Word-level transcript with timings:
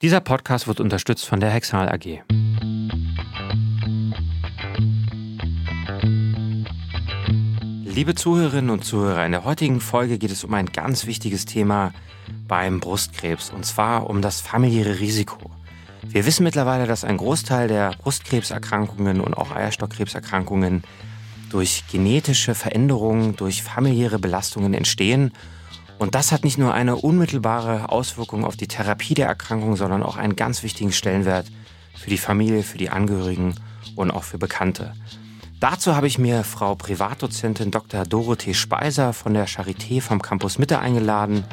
Dieser 0.00 0.20
Podcast 0.20 0.68
wird 0.68 0.78
unterstützt 0.78 1.26
von 1.26 1.40
der 1.40 1.50
Hexal 1.50 1.88
AG. 1.88 2.22
Liebe 7.84 8.14
Zuhörerinnen 8.14 8.70
und 8.70 8.84
Zuhörer, 8.84 9.26
in 9.26 9.32
der 9.32 9.42
heutigen 9.42 9.80
Folge 9.80 10.18
geht 10.18 10.30
es 10.30 10.44
um 10.44 10.54
ein 10.54 10.66
ganz 10.66 11.06
wichtiges 11.06 11.46
Thema 11.46 11.92
beim 12.46 12.78
Brustkrebs, 12.78 13.50
und 13.50 13.66
zwar 13.66 14.08
um 14.08 14.22
das 14.22 14.40
familiäre 14.40 15.00
Risiko. 15.00 15.50
Wir 16.06 16.24
wissen 16.26 16.44
mittlerweile, 16.44 16.86
dass 16.86 17.02
ein 17.02 17.16
Großteil 17.16 17.66
der 17.66 17.90
Brustkrebserkrankungen 18.00 19.20
und 19.20 19.34
auch 19.34 19.50
Eierstockkrebserkrankungen 19.50 20.84
durch 21.50 21.82
genetische 21.90 22.54
Veränderungen, 22.54 23.34
durch 23.34 23.64
familiäre 23.64 24.20
Belastungen 24.20 24.74
entstehen 24.74 25.32
und 25.98 26.14
das 26.14 26.32
hat 26.32 26.44
nicht 26.44 26.58
nur 26.58 26.72
eine 26.72 26.96
unmittelbare 26.96 27.88
Auswirkung 27.88 28.44
auf 28.44 28.56
die 28.56 28.68
Therapie 28.68 29.14
der 29.14 29.26
Erkrankung, 29.26 29.76
sondern 29.76 30.02
auch 30.02 30.16
einen 30.16 30.36
ganz 30.36 30.62
wichtigen 30.62 30.92
Stellenwert 30.92 31.46
für 31.94 32.10
die 32.10 32.18
Familie, 32.18 32.62
für 32.62 32.78
die 32.78 32.90
Angehörigen 32.90 33.54
und 33.96 34.10
auch 34.10 34.22
für 34.22 34.38
Bekannte. 34.38 34.94
Dazu 35.60 35.96
habe 35.96 36.06
ich 36.06 36.18
mir 36.18 36.44
Frau 36.44 36.76
Privatdozentin 36.76 37.72
Dr. 37.72 38.04
Dorothee 38.04 38.54
Speiser 38.54 39.12
von 39.12 39.34
der 39.34 39.48
Charité 39.48 40.00
vom 40.00 40.22
Campus 40.22 40.58
Mitte 40.58 40.78
eingeladen. 40.78 41.44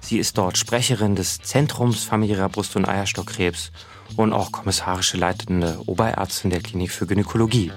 Sie 0.00 0.18
ist 0.18 0.36
dort 0.36 0.58
Sprecherin 0.58 1.16
des 1.16 1.38
Zentrums 1.40 2.04
familiärer 2.04 2.50
Brust- 2.50 2.76
und 2.76 2.86
Eierstockkrebs 2.86 3.72
und 4.16 4.34
auch 4.34 4.52
kommissarische 4.52 5.16
leitende 5.16 5.80
Oberärztin 5.86 6.50
der 6.50 6.60
Klinik 6.60 6.90
für 6.90 7.06
Gynäkologie. 7.06 7.72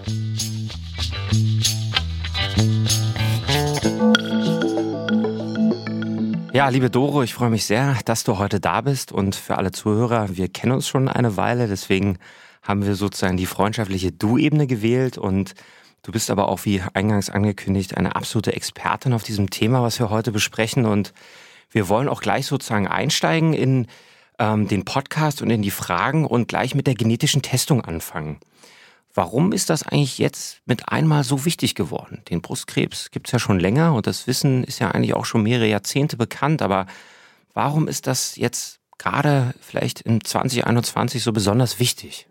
Ja, 6.57 6.69
liebe 6.69 6.89
Doro, 6.89 7.21
ich 7.21 7.35
freue 7.35 7.51
mich 7.51 7.65
sehr, 7.65 7.99
dass 8.05 8.23
du 8.23 8.39
heute 8.39 8.59
da 8.59 8.81
bist 8.81 9.11
und 9.11 9.35
für 9.35 9.59
alle 9.59 9.71
Zuhörer, 9.71 10.37
wir 10.37 10.47
kennen 10.47 10.71
uns 10.71 10.87
schon 10.87 11.07
eine 11.07 11.37
Weile, 11.37 11.67
deswegen 11.67 12.17
haben 12.63 12.83
wir 12.83 12.95
sozusagen 12.95 13.37
die 13.37 13.45
freundschaftliche 13.45 14.11
Du-Ebene 14.11 14.65
gewählt 14.65 15.19
und 15.19 15.53
du 16.01 16.11
bist 16.11 16.31
aber 16.31 16.49
auch, 16.49 16.65
wie 16.65 16.81
eingangs 16.95 17.29
angekündigt, 17.29 17.95
eine 17.95 18.15
absolute 18.15 18.53
Expertin 18.53 19.13
auf 19.13 19.21
diesem 19.21 19.51
Thema, 19.51 19.83
was 19.83 19.99
wir 19.99 20.09
heute 20.09 20.31
besprechen 20.31 20.87
und 20.87 21.13
wir 21.69 21.89
wollen 21.89 22.09
auch 22.09 22.21
gleich 22.21 22.47
sozusagen 22.47 22.87
einsteigen 22.87 23.53
in 23.53 23.85
ähm, 24.39 24.67
den 24.67 24.83
Podcast 24.83 25.43
und 25.43 25.51
in 25.51 25.61
die 25.61 25.69
Fragen 25.69 26.25
und 26.25 26.47
gleich 26.47 26.73
mit 26.73 26.87
der 26.87 26.95
genetischen 26.95 27.43
Testung 27.43 27.81
anfangen. 27.85 28.37
Warum 29.17 29.51
ist 29.51 29.71
das 29.71 29.81
eigentlich 29.81 30.19
jetzt 30.19 30.61
mit 30.67 30.89
einmal 30.89 31.23
so 31.23 31.43
wichtig 31.43 31.73
geworden? 31.73 32.21
Den 32.29 32.43
Brustkrebs 32.43 33.09
gibt 33.09 33.27
es 33.27 33.31
ja 33.31 33.39
schon 33.39 33.59
länger 33.59 33.95
und 33.95 34.05
das 34.05 34.27
Wissen 34.27 34.63
ist 34.63 34.77
ja 34.77 34.91
eigentlich 34.91 35.15
auch 35.15 35.25
schon 35.25 35.41
mehrere 35.41 35.67
Jahrzehnte 35.67 36.17
bekannt, 36.17 36.61
aber 36.61 36.85
warum 37.55 37.87
ist 37.87 38.05
das 38.05 38.35
jetzt 38.35 38.79
gerade 38.99 39.55
vielleicht 39.59 40.01
in 40.01 40.23
2021 40.23 41.23
so 41.23 41.33
besonders 41.33 41.79
wichtig? 41.79 42.27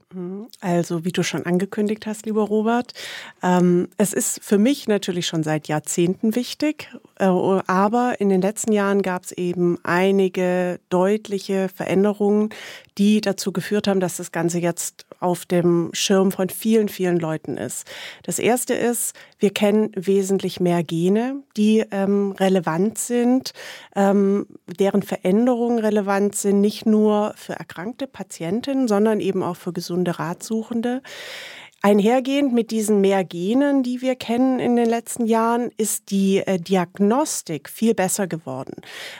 Also, 0.60 1.04
wie 1.04 1.12
du 1.12 1.22
schon 1.22 1.44
angekündigt 1.44 2.06
hast, 2.06 2.26
lieber 2.26 2.42
Robert, 2.42 2.94
ähm, 3.42 3.88
es 3.98 4.12
ist 4.12 4.40
für 4.42 4.58
mich 4.58 4.88
natürlich 4.88 5.26
schon 5.26 5.42
seit 5.42 5.68
Jahrzehnten 5.68 6.34
wichtig, 6.34 6.90
äh, 7.18 7.24
aber 7.24 8.14
in 8.18 8.28
den 8.28 8.40
letzten 8.40 8.72
Jahren 8.72 9.02
gab 9.02 9.24
es 9.24 9.32
eben 9.32 9.78
einige 9.82 10.80
deutliche 10.88 11.68
Veränderungen, 11.68 12.50
die 12.98 13.20
dazu 13.20 13.52
geführt 13.52 13.88
haben, 13.88 14.00
dass 14.00 14.16
das 14.16 14.32
Ganze 14.32 14.58
jetzt 14.58 15.04
auf 15.20 15.44
dem 15.44 15.90
Schirm 15.92 16.32
von 16.32 16.48
vielen, 16.48 16.88
vielen 16.88 17.18
Leuten 17.18 17.58
ist. 17.58 17.86
Das 18.22 18.38
erste 18.38 18.74
ist, 18.74 19.14
wir 19.38 19.50
kennen 19.50 19.90
wesentlich 19.94 20.60
mehr 20.60 20.82
Gene, 20.82 21.42
die 21.56 21.84
ähm, 21.90 22.32
relevant 22.32 22.96
sind, 22.96 23.52
ähm, 23.94 24.46
deren 24.66 25.02
Veränderungen 25.02 25.78
relevant 25.78 26.36
sind, 26.36 26.62
nicht 26.62 26.86
nur 26.86 27.34
für 27.36 27.52
erkrankte 27.52 28.06
Patientinnen, 28.06 28.88
sondern 28.88 29.20
eben 29.20 29.42
auch 29.42 29.56
für 29.56 29.74
gesunde 29.74 30.05
Ratsuchende. 30.10 31.02
Einhergehend 31.86 32.52
mit 32.52 32.72
diesen 32.72 33.00
mehr 33.00 33.22
Genen, 33.22 33.84
die 33.84 34.02
wir 34.02 34.16
kennen 34.16 34.58
in 34.58 34.74
den 34.74 34.88
letzten 34.88 35.24
Jahren, 35.24 35.70
ist 35.76 36.10
die 36.10 36.38
äh, 36.38 36.58
Diagnostik 36.58 37.68
viel 37.68 37.94
besser 37.94 38.26
geworden. 38.26 38.74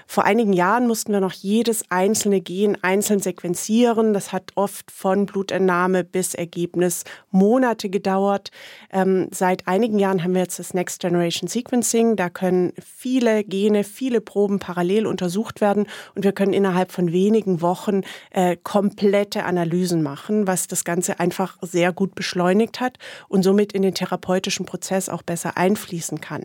Vor 0.09 0.25
einigen 0.25 0.53
Jahren 0.53 0.89
mussten 0.89 1.13
wir 1.13 1.21
noch 1.21 1.33
jedes 1.33 1.89
einzelne 1.93 2.41
Gen 2.41 2.77
einzeln 2.83 3.21
sequenzieren. 3.21 4.13
Das 4.13 4.33
hat 4.33 4.51
oft 4.57 4.91
von 4.91 5.27
Blutentnahme 5.27 6.03
bis 6.03 6.35
Ergebnis 6.35 7.05
Monate 7.31 7.89
gedauert. 7.89 8.51
Ähm, 8.91 9.29
seit 9.31 9.69
einigen 9.69 10.01
Jahren 10.01 10.25
haben 10.25 10.35
wir 10.35 10.43
jetzt 10.43 10.59
das 10.59 10.75
Next 10.75 10.99
Generation 10.99 11.47
Sequencing. 11.47 12.17
Da 12.17 12.31
können 12.31 12.73
viele 12.85 13.45
Gene, 13.45 13.85
viele 13.85 14.21
Proben 14.21 14.59
parallel 14.59 15.07
untersucht 15.07 15.61
werden 15.61 15.87
und 16.17 16.25
wir 16.25 16.33
können 16.33 16.53
innerhalb 16.53 16.91
von 16.91 17.13
wenigen 17.13 17.61
Wochen 17.61 18.01
äh, 18.33 18.57
komplette 18.57 19.45
Analysen 19.45 20.03
machen, 20.03 20.49
was 20.49 20.67
das 20.67 20.83
Ganze 20.83 21.21
einfach 21.21 21.59
sehr 21.63 21.93
gut 21.93 22.17
beschleunigt 22.17 22.56
beschleunigt 22.57 22.81
hat 22.81 22.99
und 23.29 23.43
somit 23.43 23.73
in 23.73 23.83
den 23.83 23.95
therapeutischen 23.95 24.67
Prozess 24.67 25.09
auch 25.09 25.23
besser 25.23 25.57
einfließen 25.57 26.21
kann. 26.21 26.45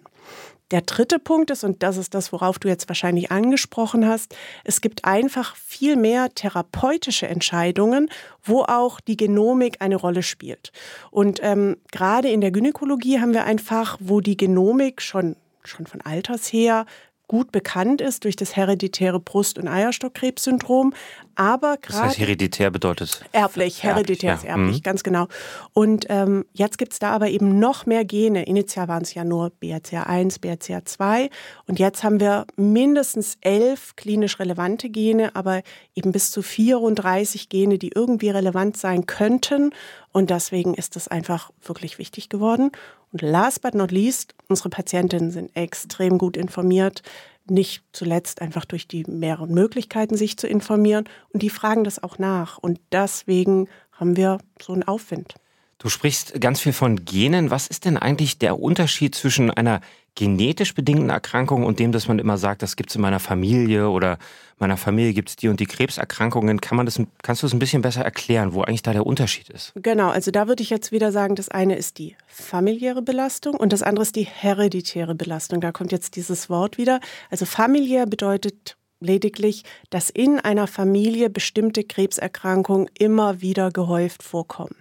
Der 0.71 0.81
dritte 0.81 1.19
Punkt 1.19 1.51
ist, 1.51 1.65
und 1.65 1.83
das 1.83 1.97
ist 1.97 2.13
das, 2.13 2.31
worauf 2.31 2.57
du 2.57 2.69
jetzt 2.69 2.87
wahrscheinlich 2.87 3.29
angesprochen 3.29 4.07
hast, 4.07 4.33
es 4.63 4.79
gibt 4.79 5.03
einfach 5.03 5.57
viel 5.57 5.97
mehr 5.97 6.29
therapeutische 6.33 7.27
Entscheidungen, 7.27 8.09
wo 8.41 8.61
auch 8.61 9.01
die 9.01 9.17
Genomik 9.17 9.77
eine 9.81 9.97
Rolle 9.97 10.23
spielt. 10.23 10.71
Und 11.09 11.41
ähm, 11.43 11.75
gerade 11.91 12.29
in 12.29 12.39
der 12.39 12.51
Gynäkologie 12.51 13.19
haben 13.19 13.33
wir 13.33 13.43
ein 13.43 13.59
Fach, 13.59 13.97
wo 13.99 14.21
die 14.21 14.37
Genomik 14.37 15.01
schon 15.01 15.35
schon 15.63 15.85
von 15.85 16.01
Alters 16.01 16.51
her 16.51 16.87
gut 17.31 17.53
bekannt 17.53 18.01
ist 18.01 18.25
durch 18.25 18.35
das 18.35 18.57
hereditäre 18.57 19.17
Brust- 19.17 19.57
und 19.57 19.69
Eierstockkrebssyndrom. 19.69 20.93
Aber 21.35 21.77
gerade. 21.77 21.87
Das 21.87 22.01
heißt, 22.01 22.19
hereditär 22.19 22.69
bedeutet. 22.71 23.23
Erblich, 23.31 23.83
hereditär 23.83 24.33
ist 24.33 24.43
erblich, 24.43 24.75
ja. 24.75 24.81
ganz 24.81 25.01
genau. 25.01 25.27
Und 25.71 26.07
ähm, 26.09 26.43
jetzt 26.51 26.77
gibt 26.77 26.91
es 26.91 26.99
da 26.99 27.11
aber 27.11 27.29
eben 27.29 27.57
noch 27.57 27.85
mehr 27.85 28.03
Gene. 28.03 28.43
Initial 28.43 28.89
waren 28.89 29.03
es 29.03 29.13
ja 29.13 29.23
nur 29.23 29.53
BRCA1, 29.63 30.41
BRCA2. 30.41 31.29
Und 31.67 31.79
jetzt 31.79 32.03
haben 32.03 32.19
wir 32.19 32.47
mindestens 32.57 33.37
elf 33.39 33.95
klinisch 33.95 34.37
relevante 34.37 34.89
Gene, 34.89 35.33
aber 35.33 35.61
eben 35.95 36.11
bis 36.11 36.31
zu 36.31 36.41
34 36.41 37.47
Gene, 37.47 37.77
die 37.77 37.93
irgendwie 37.95 38.29
relevant 38.29 38.75
sein 38.75 39.05
könnten. 39.05 39.71
Und 40.11 40.31
deswegen 40.31 40.73
ist 40.73 40.97
das 40.97 41.07
einfach 41.07 41.51
wirklich 41.63 41.97
wichtig 41.97 42.27
geworden. 42.27 42.71
Und 43.11 43.21
last 43.21 43.61
but 43.61 43.75
not 43.75 43.91
least, 43.91 44.35
unsere 44.47 44.69
Patientinnen 44.69 45.31
sind 45.31 45.55
extrem 45.55 46.17
gut 46.17 46.37
informiert, 46.37 47.03
nicht 47.45 47.83
zuletzt 47.91 48.41
einfach 48.41 48.65
durch 48.65 48.87
die 48.87 49.03
mehreren 49.03 49.53
Möglichkeiten, 49.53 50.15
sich 50.15 50.37
zu 50.37 50.47
informieren. 50.47 51.05
Und 51.33 51.41
die 51.43 51.49
fragen 51.49 51.83
das 51.83 52.01
auch 52.01 52.17
nach. 52.17 52.57
Und 52.57 52.79
deswegen 52.91 53.67
haben 53.91 54.15
wir 54.15 54.37
so 54.61 54.73
einen 54.73 54.83
Aufwind. 54.83 55.35
Du 55.81 55.89
sprichst 55.89 56.39
ganz 56.39 56.61
viel 56.61 56.73
von 56.73 57.05
Genen. 57.05 57.49
Was 57.49 57.65
ist 57.65 57.85
denn 57.85 57.97
eigentlich 57.97 58.37
der 58.37 58.59
Unterschied 58.59 59.15
zwischen 59.15 59.49
einer 59.49 59.81
genetisch 60.13 60.75
bedingten 60.75 61.09
Erkrankung 61.09 61.65
und 61.65 61.79
dem, 61.79 61.91
dass 61.91 62.07
man 62.07 62.19
immer 62.19 62.37
sagt, 62.37 62.61
das 62.61 62.75
gibt 62.75 62.91
es 62.91 62.97
in 62.97 63.01
meiner 63.01 63.19
Familie 63.19 63.89
oder 63.89 64.19
meiner 64.59 64.77
Familie 64.77 65.13
gibt 65.13 65.29
es 65.29 65.37
die 65.37 65.47
und 65.47 65.59
die 65.59 65.65
Krebserkrankungen? 65.65 66.61
Kann 66.61 66.77
man 66.77 66.85
das, 66.85 67.01
kannst 67.23 67.41
du 67.41 67.47
es 67.47 67.53
ein 67.53 67.57
bisschen 67.57 67.81
besser 67.81 68.03
erklären, 68.03 68.53
wo 68.53 68.61
eigentlich 68.61 68.83
da 68.83 68.93
der 68.93 69.07
Unterschied 69.07 69.49
ist? 69.49 69.71
Genau, 69.73 70.09
also 70.09 70.29
da 70.29 70.47
würde 70.47 70.61
ich 70.61 70.69
jetzt 70.69 70.91
wieder 70.91 71.11
sagen, 71.11 71.33
das 71.33 71.49
eine 71.49 71.75
ist 71.75 71.97
die 71.97 72.15
familiäre 72.27 73.01
Belastung 73.01 73.55
und 73.55 73.73
das 73.73 73.81
andere 73.81 74.03
ist 74.03 74.15
die 74.15 74.27
hereditäre 74.27 75.15
Belastung. 75.15 75.61
Da 75.61 75.71
kommt 75.71 75.91
jetzt 75.91 76.15
dieses 76.15 76.47
Wort 76.47 76.77
wieder. 76.77 76.99
Also 77.31 77.45
familiär 77.45 78.05
bedeutet 78.05 78.77
lediglich, 78.99 79.63
dass 79.89 80.11
in 80.11 80.39
einer 80.39 80.67
Familie 80.67 81.31
bestimmte 81.31 81.83
Krebserkrankungen 81.83 82.87
immer 82.99 83.41
wieder 83.41 83.71
gehäuft 83.71 84.21
vorkommen. 84.21 84.75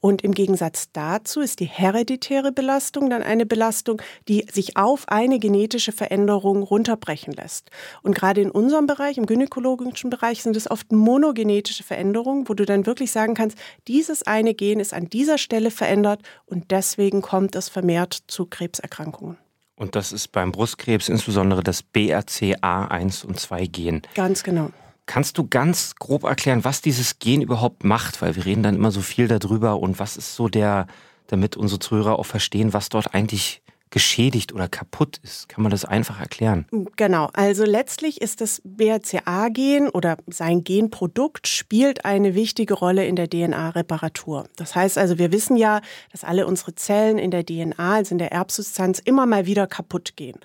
Und 0.00 0.22
im 0.22 0.32
Gegensatz 0.32 0.90
dazu 0.92 1.40
ist 1.40 1.58
die 1.58 1.64
hereditäre 1.64 2.52
Belastung 2.52 3.10
dann 3.10 3.22
eine 3.22 3.46
Belastung, 3.46 4.00
die 4.28 4.46
sich 4.50 4.76
auf 4.76 5.08
eine 5.08 5.40
genetische 5.40 5.90
Veränderung 5.90 6.62
runterbrechen 6.62 7.32
lässt. 7.32 7.70
Und 8.02 8.14
gerade 8.14 8.40
in 8.40 8.50
unserem 8.50 8.86
Bereich, 8.86 9.18
im 9.18 9.26
gynäkologischen 9.26 10.10
Bereich, 10.10 10.42
sind 10.42 10.56
es 10.56 10.70
oft 10.70 10.92
monogenetische 10.92 11.82
Veränderungen, 11.82 12.48
wo 12.48 12.54
du 12.54 12.64
dann 12.64 12.86
wirklich 12.86 13.10
sagen 13.10 13.34
kannst, 13.34 13.58
dieses 13.88 14.22
eine 14.22 14.54
Gen 14.54 14.78
ist 14.78 14.94
an 14.94 15.08
dieser 15.08 15.36
Stelle 15.36 15.72
verändert 15.72 16.22
und 16.46 16.70
deswegen 16.70 17.20
kommt 17.20 17.56
es 17.56 17.68
vermehrt 17.68 18.18
zu 18.28 18.46
Krebserkrankungen. 18.46 19.36
Und 19.74 19.94
das 19.94 20.12
ist 20.12 20.32
beim 20.32 20.52
Brustkrebs 20.52 21.08
insbesondere 21.08 21.62
das 21.62 21.84
BRCA1 21.84 23.24
und 23.24 23.38
2 23.38 23.66
Gen. 23.66 24.02
Ganz 24.14 24.42
genau. 24.42 24.70
Kannst 25.08 25.38
du 25.38 25.48
ganz 25.48 25.94
grob 25.94 26.24
erklären, 26.24 26.64
was 26.64 26.82
dieses 26.82 27.18
Gen 27.18 27.40
überhaupt 27.40 27.82
macht? 27.82 28.20
Weil 28.20 28.36
wir 28.36 28.44
reden 28.44 28.62
dann 28.62 28.74
immer 28.74 28.90
so 28.90 29.00
viel 29.00 29.26
darüber 29.26 29.80
und 29.80 29.98
was 29.98 30.18
ist 30.18 30.36
so 30.36 30.48
der, 30.48 30.86
damit 31.28 31.56
unsere 31.56 31.78
Zuhörer 31.78 32.18
auch 32.18 32.26
verstehen, 32.26 32.74
was 32.74 32.90
dort 32.90 33.14
eigentlich 33.14 33.62
geschädigt 33.90 34.52
oder 34.52 34.68
kaputt 34.68 35.18
ist. 35.22 35.48
Kann 35.48 35.62
man 35.62 35.70
das 35.70 35.84
einfach 35.84 36.20
erklären? 36.20 36.66
Genau, 36.96 37.28
also 37.32 37.64
letztlich 37.64 38.20
ist 38.20 38.40
das 38.40 38.60
BRCA-Gen 38.64 39.88
oder 39.88 40.16
sein 40.26 40.64
Genprodukt 40.64 41.48
spielt 41.48 42.04
eine 42.04 42.34
wichtige 42.34 42.74
Rolle 42.74 43.06
in 43.06 43.16
der 43.16 43.28
DNA-Reparatur. 43.28 44.48
Das 44.56 44.74
heißt 44.74 44.98
also, 44.98 45.18
wir 45.18 45.32
wissen 45.32 45.56
ja, 45.56 45.80
dass 46.12 46.24
alle 46.24 46.46
unsere 46.46 46.74
Zellen 46.74 47.18
in 47.18 47.30
der 47.30 47.44
DNA, 47.44 47.94
also 47.94 48.14
in 48.14 48.18
der 48.18 48.32
Erbsubstanz, 48.32 48.98
immer 48.98 49.26
mal 49.26 49.46
wieder 49.46 49.66
kaputt 49.66 50.16
gehen. 50.16 50.38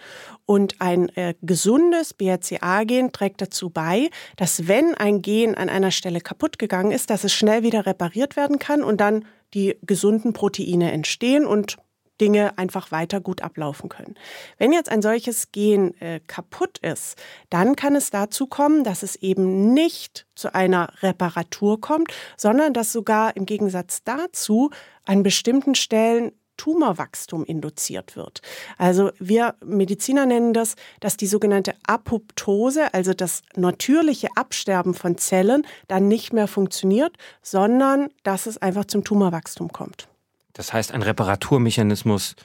Und 0.45 0.81
ein 0.81 1.09
äh, 1.15 1.35
gesundes 1.41 2.13
BRCA-Gen 2.13 3.11
trägt 3.11 3.41
dazu 3.41 3.69
bei, 3.69 4.09
dass 4.35 4.67
wenn 4.67 4.93
ein 4.95 5.21
Gen 5.21 5.55
an 5.55 5.69
einer 5.69 5.91
Stelle 5.91 6.19
kaputt 6.19 6.59
gegangen 6.59 6.91
ist, 6.91 7.09
dass 7.09 7.23
es 7.23 7.33
schnell 7.33 7.63
wieder 7.63 7.85
repariert 7.85 8.35
werden 8.35 8.59
kann 8.59 8.83
und 8.83 8.99
dann 8.99 9.25
die 9.53 9.77
gesunden 9.83 10.33
Proteine 10.33 10.91
entstehen 10.91 11.45
und 11.45 11.77
Dinge 12.23 12.57
einfach 12.57 12.89
weiter 12.93 13.19
gut 13.19 13.41
ablaufen 13.41 13.89
können. 13.89 14.15
Wenn 14.57 14.71
jetzt 14.71 14.87
ein 14.87 15.01
solches 15.01 15.51
Gen 15.51 15.93
äh, 15.99 16.21
kaputt 16.25 16.77
ist, 16.77 17.21
dann 17.49 17.75
kann 17.75 17.97
es 17.97 18.11
dazu 18.11 18.47
kommen, 18.47 18.85
dass 18.85 19.03
es 19.03 19.17
eben 19.17 19.73
nicht 19.73 20.25
zu 20.33 20.55
einer 20.55 20.87
Reparatur 21.01 21.81
kommt, 21.81 22.13
sondern 22.37 22.71
dass 22.71 22.93
sogar 22.93 23.35
im 23.35 23.45
Gegensatz 23.45 24.03
dazu 24.05 24.69
an 25.05 25.21
bestimmten 25.21 25.75
Stellen 25.75 26.31
Tumorwachstum 26.55 27.43
induziert 27.43 28.15
wird. 28.15 28.41
Also 28.77 29.11
wir 29.19 29.55
Mediziner 29.65 30.25
nennen 30.25 30.53
das, 30.53 30.75
dass 31.01 31.17
die 31.17 31.27
sogenannte 31.27 31.73
Apoptose, 31.85 32.93
also 32.93 33.13
das 33.13 33.41
natürliche 33.57 34.29
Absterben 34.35 34.93
von 34.93 35.17
Zellen, 35.17 35.67
dann 35.89 36.07
nicht 36.07 36.31
mehr 36.31 36.47
funktioniert, 36.47 37.17
sondern 37.41 38.11
dass 38.23 38.45
es 38.45 38.59
einfach 38.59 38.85
zum 38.85 39.03
Tumorwachstum 39.03 39.73
kommt. 39.73 40.07
Das 40.53 40.71
heißt, 40.73 40.91
ein 40.91 41.01
Reparaturmechanismus 41.01 42.35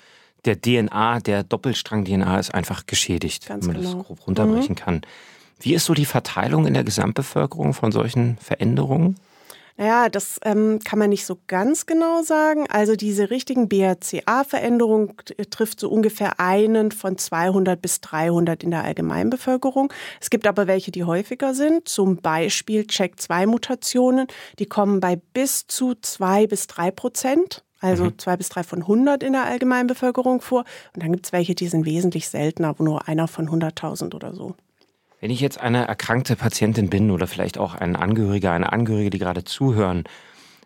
der 0.45 0.61
DNA, 0.61 1.21
der 1.21 1.43
Doppelstrang-DNA 1.43 2.39
ist 2.39 2.55
einfach 2.55 2.87
geschädigt, 2.87 3.49
Ganz 3.49 3.67
wenn 3.67 3.75
man 3.75 3.83
genau. 3.83 3.97
das 3.99 4.07
grob 4.07 4.27
runterbrechen 4.27 4.75
Mhm. 4.75 4.79
kann. 4.79 5.01
Wie 5.61 5.75
ist 5.75 5.85
so 5.85 5.95
die 5.95 6.05
Verteilung 6.05 6.67
in 6.67 6.75
der 6.75 6.85
Gesamtbevölkerung 6.85 7.75
von 7.75 7.91
solchen 7.91 8.39
Veränderungen? 8.39 9.17
Naja, 9.77 10.09
das 10.09 10.41
ähm, 10.45 10.81
kann 10.85 10.99
man 10.99 11.11
nicht 11.11 11.25
so 11.25 11.39
ganz 11.47 11.87
genau 11.87 12.23
sagen. 12.23 12.67
Also 12.69 12.97
diese 12.97 13.31
richtigen 13.31 13.69
BRCA-Veränderungen 13.69 15.15
trifft 15.51 15.81
so 15.81 15.89
ungefähr 15.89 16.41
einen 16.41 16.91
von 16.91 17.17
200 17.17 17.81
bis 17.81 18.01
300 18.01 18.63
in 18.65 18.71
der 18.73 18.85
Allgemeinbevölkerung. 18.85 19.93
Es 20.21 20.31
gibt 20.31 20.47
aber 20.47 20.67
welche, 20.67 20.91
die 20.91 21.05
häufiger 21.05 21.55
sind, 21.55 21.89
zum 21.89 22.17
Beispiel 22.17 22.87
Check-2-Mutationen. 22.87 24.27
Die 24.59 24.67
kommen 24.67 24.99
bei 25.01 25.17
bis 25.17 25.67
zu 25.67 25.95
zwei 26.01 26.47
bis 26.47 26.67
drei 26.67 26.91
Prozent. 26.91 27.65
Also 27.81 28.07
Mhm. 28.07 28.19
zwei 28.19 28.37
bis 28.37 28.49
drei 28.49 28.63
von 28.63 28.83
100 28.83 29.23
in 29.23 29.33
der 29.33 29.45
Allgemeinbevölkerung 29.45 30.41
vor. 30.41 30.65
Und 30.95 31.03
dann 31.03 31.13
gibt 31.13 31.27
es 31.27 31.33
welche, 31.33 31.55
die 31.55 31.69
sind 31.69 31.87
wesentlich 31.87 32.29
seltener, 32.29 32.79
wo 32.79 32.85
nur 32.85 33.09
einer 33.09 33.29
von 33.29 33.49
100.000 33.49 34.15
oder 34.15 34.35
so. 34.35 34.55
Wenn 35.21 35.31
ich 35.31 35.41
jetzt 35.41 35.61
eine 35.61 35.87
erkrankte 35.87 36.37
Patientin 36.37 36.91
bin 36.91 37.11
oder 37.11 37.27
vielleicht 37.27 37.59
auch 37.59 37.75
ein 37.75 37.97
Angehöriger, 37.97 38.53
eine 38.53 38.73
Angehörige, 38.73 39.11
die 39.11 39.19
gerade 39.19 39.45
zuhören, 39.45 40.05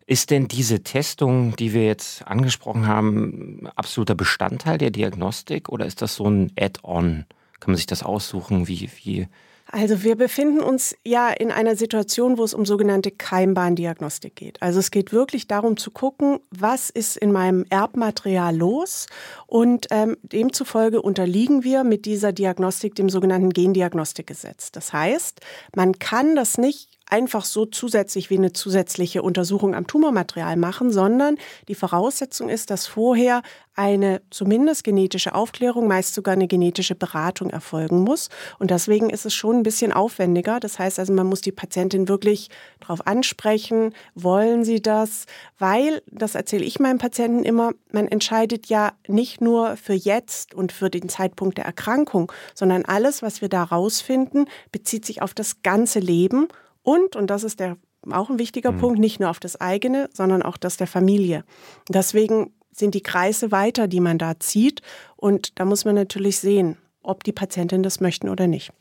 ist 0.06 0.30
denn 0.30 0.48
diese 0.48 0.82
Testung, 0.82 1.56
die 1.56 1.72
wir 1.72 1.86
jetzt 1.86 2.26
angesprochen 2.26 2.86
haben, 2.86 3.68
absoluter 3.76 4.14
Bestandteil 4.14 4.76
der 4.76 4.90
Diagnostik 4.90 5.68
oder 5.68 5.86
ist 5.86 6.02
das 6.02 6.16
so 6.16 6.28
ein 6.28 6.52
Add-on? 6.58 7.24
Kann 7.60 7.70
man 7.70 7.76
sich 7.76 7.86
das 7.86 8.02
aussuchen? 8.02 8.68
Wie, 8.68 8.90
wie 9.02 9.28
Also 9.74 10.02
wir 10.02 10.16
befinden 10.16 10.60
uns 10.60 10.94
ja 11.02 11.30
in 11.30 11.50
einer 11.50 11.76
Situation, 11.76 12.36
wo 12.36 12.44
es 12.44 12.52
um 12.52 12.66
sogenannte 12.66 13.10
Keimbahndiagnostik 13.10 14.36
geht. 14.36 14.60
Also 14.60 14.78
es 14.78 14.90
geht 14.90 15.14
wirklich 15.14 15.48
darum 15.48 15.78
zu 15.78 15.90
gucken, 15.90 16.40
was 16.50 16.90
ist 16.90 17.16
in 17.16 17.32
meinem 17.32 17.64
Erbmaterial 17.70 18.54
los 18.54 19.06
und 19.46 19.86
ähm, 19.90 20.19
demzufolge 20.20 21.00
unterliegen 21.00 21.64
wir 21.64 21.84
mit 21.84 22.04
dieser 22.04 22.32
Diagnostik 22.32 22.96
dem 22.96 23.08
sogenannten 23.08 23.48
Gendiagnostikgesetz. 23.48 24.72
Das 24.72 24.92
heißt, 24.92 25.40
man 25.74 25.98
kann 25.98 26.36
das 26.36 26.58
nicht 26.58 26.90
einfach 27.12 27.44
so 27.44 27.66
zusätzlich 27.66 28.30
wie 28.30 28.38
eine 28.38 28.54
zusätzliche 28.54 29.22
Untersuchung 29.22 29.74
am 29.74 29.86
Tumormaterial 29.86 30.56
machen, 30.56 30.90
sondern 30.90 31.36
die 31.68 31.74
Voraussetzung 31.74 32.48
ist, 32.48 32.70
dass 32.70 32.86
vorher 32.86 33.42
eine 33.74 34.22
zumindest 34.30 34.82
genetische 34.82 35.34
Aufklärung, 35.34 35.86
meist 35.86 36.14
sogar 36.14 36.32
eine 36.32 36.48
genetische 36.48 36.94
Beratung 36.94 37.50
erfolgen 37.50 38.00
muss. 38.00 38.30
Und 38.58 38.70
deswegen 38.70 39.10
ist 39.10 39.26
es 39.26 39.34
schon 39.34 39.56
ein 39.56 39.62
bisschen 39.62 39.92
aufwendiger. 39.92 40.58
Das 40.58 40.78
heißt 40.78 40.98
also, 40.98 41.12
man 41.12 41.26
muss 41.26 41.42
die 41.42 41.52
Patientin 41.52 42.08
wirklich 42.08 42.48
darauf 42.80 43.06
ansprechen, 43.06 43.94
wollen 44.14 44.64
sie 44.64 44.80
das? 44.80 45.26
Weil, 45.58 46.02
das 46.10 46.34
erzähle 46.34 46.64
ich 46.64 46.80
meinen 46.80 46.98
Patienten 46.98 47.44
immer, 47.44 47.72
man 47.90 48.08
entscheidet 48.08 48.66
ja 48.66 48.92
nicht 49.06 49.42
nur 49.42 49.76
für 49.76 49.94
jetzt 49.94 50.54
und 50.54 50.72
für 50.72 50.88
den 50.88 51.10
Zeitpunkt 51.10 51.58
der 51.58 51.66
Erkrankung, 51.66 52.32
sondern 52.54 52.86
alles, 52.86 53.20
was 53.20 53.42
wir 53.42 53.50
da 53.50 53.62
rausfinden, 53.62 54.46
bezieht 54.70 55.04
sich 55.04 55.20
auf 55.20 55.34
das 55.34 55.62
ganze 55.62 55.98
Leben 55.98 56.48
und, 56.82 57.17
und 57.17 57.29
das 57.29 57.44
ist 57.44 57.61
der 57.61 57.76
auch 58.11 58.31
ein 58.31 58.38
wichtiger 58.38 58.73
Mhm. 58.73 58.79
Punkt, 58.79 58.99
nicht 58.99 59.20
nur 59.20 59.31
auf 59.31 59.40
das 59.40 59.61
eigene, 59.61 60.11
sondern 60.12 60.43
auch 60.43 60.56
das 60.56 60.76
der 60.76 60.87
Familie. 60.87 61.44
Deswegen 61.88 62.52
sind 62.73 62.94
die 62.94 63.02
Kreise 63.02 63.52
weiter, 63.52 63.87
die 63.87 64.00
man 64.00 64.19
da 64.19 64.40
zieht. 64.40 64.82
Und 65.17 65.58
da 65.61 65.64
muss 65.64 65.84
man 65.84 65.94
natürlich 65.94 66.38
sehen, 66.38 66.79
ob 67.02 67.23
die 67.23 67.32
Patientin 67.32 67.82
das 67.82 68.00
möchten 68.00 68.29
oder 68.29 68.46
nicht. 68.46 68.73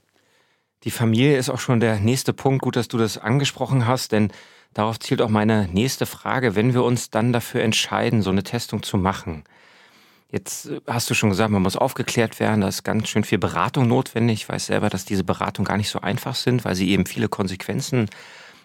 Die 0.84 0.92
Familie 0.92 1.38
ist 1.38 1.50
auch 1.50 1.60
schon 1.60 1.80
der 1.80 2.00
nächste 2.00 2.34
Punkt. 2.34 2.64
Gut, 2.64 2.76
dass 2.76 2.88
du 2.88 2.98
das 2.98 3.18
angesprochen 3.20 3.86
hast, 3.86 4.12
denn 4.14 4.32
darauf 4.74 5.00
zielt 5.00 5.22
auch 5.22 5.30
meine 5.30 5.68
nächste 5.68 6.08
Frage. 6.08 6.56
Wenn 6.56 6.74
wir 6.74 6.84
uns 6.84 7.12
dann 7.12 7.34
dafür 7.34 7.62
entscheiden, 7.62 8.24
so 8.24 8.32
eine 8.32 8.44
Testung 8.44 8.82
zu 8.82 8.98
machen, 8.98 9.44
jetzt 10.32 10.68
äh, 10.68 10.82
hast 10.88 11.10
du 11.10 11.14
schon 11.14 11.30
gesagt, 11.30 11.52
man 11.52 11.62
muss 11.62 11.76
aufgeklärt 11.76 12.40
werden, 12.40 12.62
da 12.62 12.68
ist 12.68 12.84
ganz 12.84 13.10
schön 13.10 13.24
viel 13.24 13.38
Beratung 13.38 13.88
notwendig. 13.88 14.42
Ich 14.42 14.50
weiß 14.50 14.66
selber, 14.66 14.90
dass 14.90 15.06
diese 15.06 15.24
Beratungen 15.24 15.68
gar 15.68 15.78
nicht 15.78 15.90
so 15.90 16.02
einfach 16.02 16.36
sind, 16.36 16.66
weil 16.66 16.76
sie 16.76 16.90
eben 16.90 17.06
viele 17.06 17.30
Konsequenzen 17.30 18.10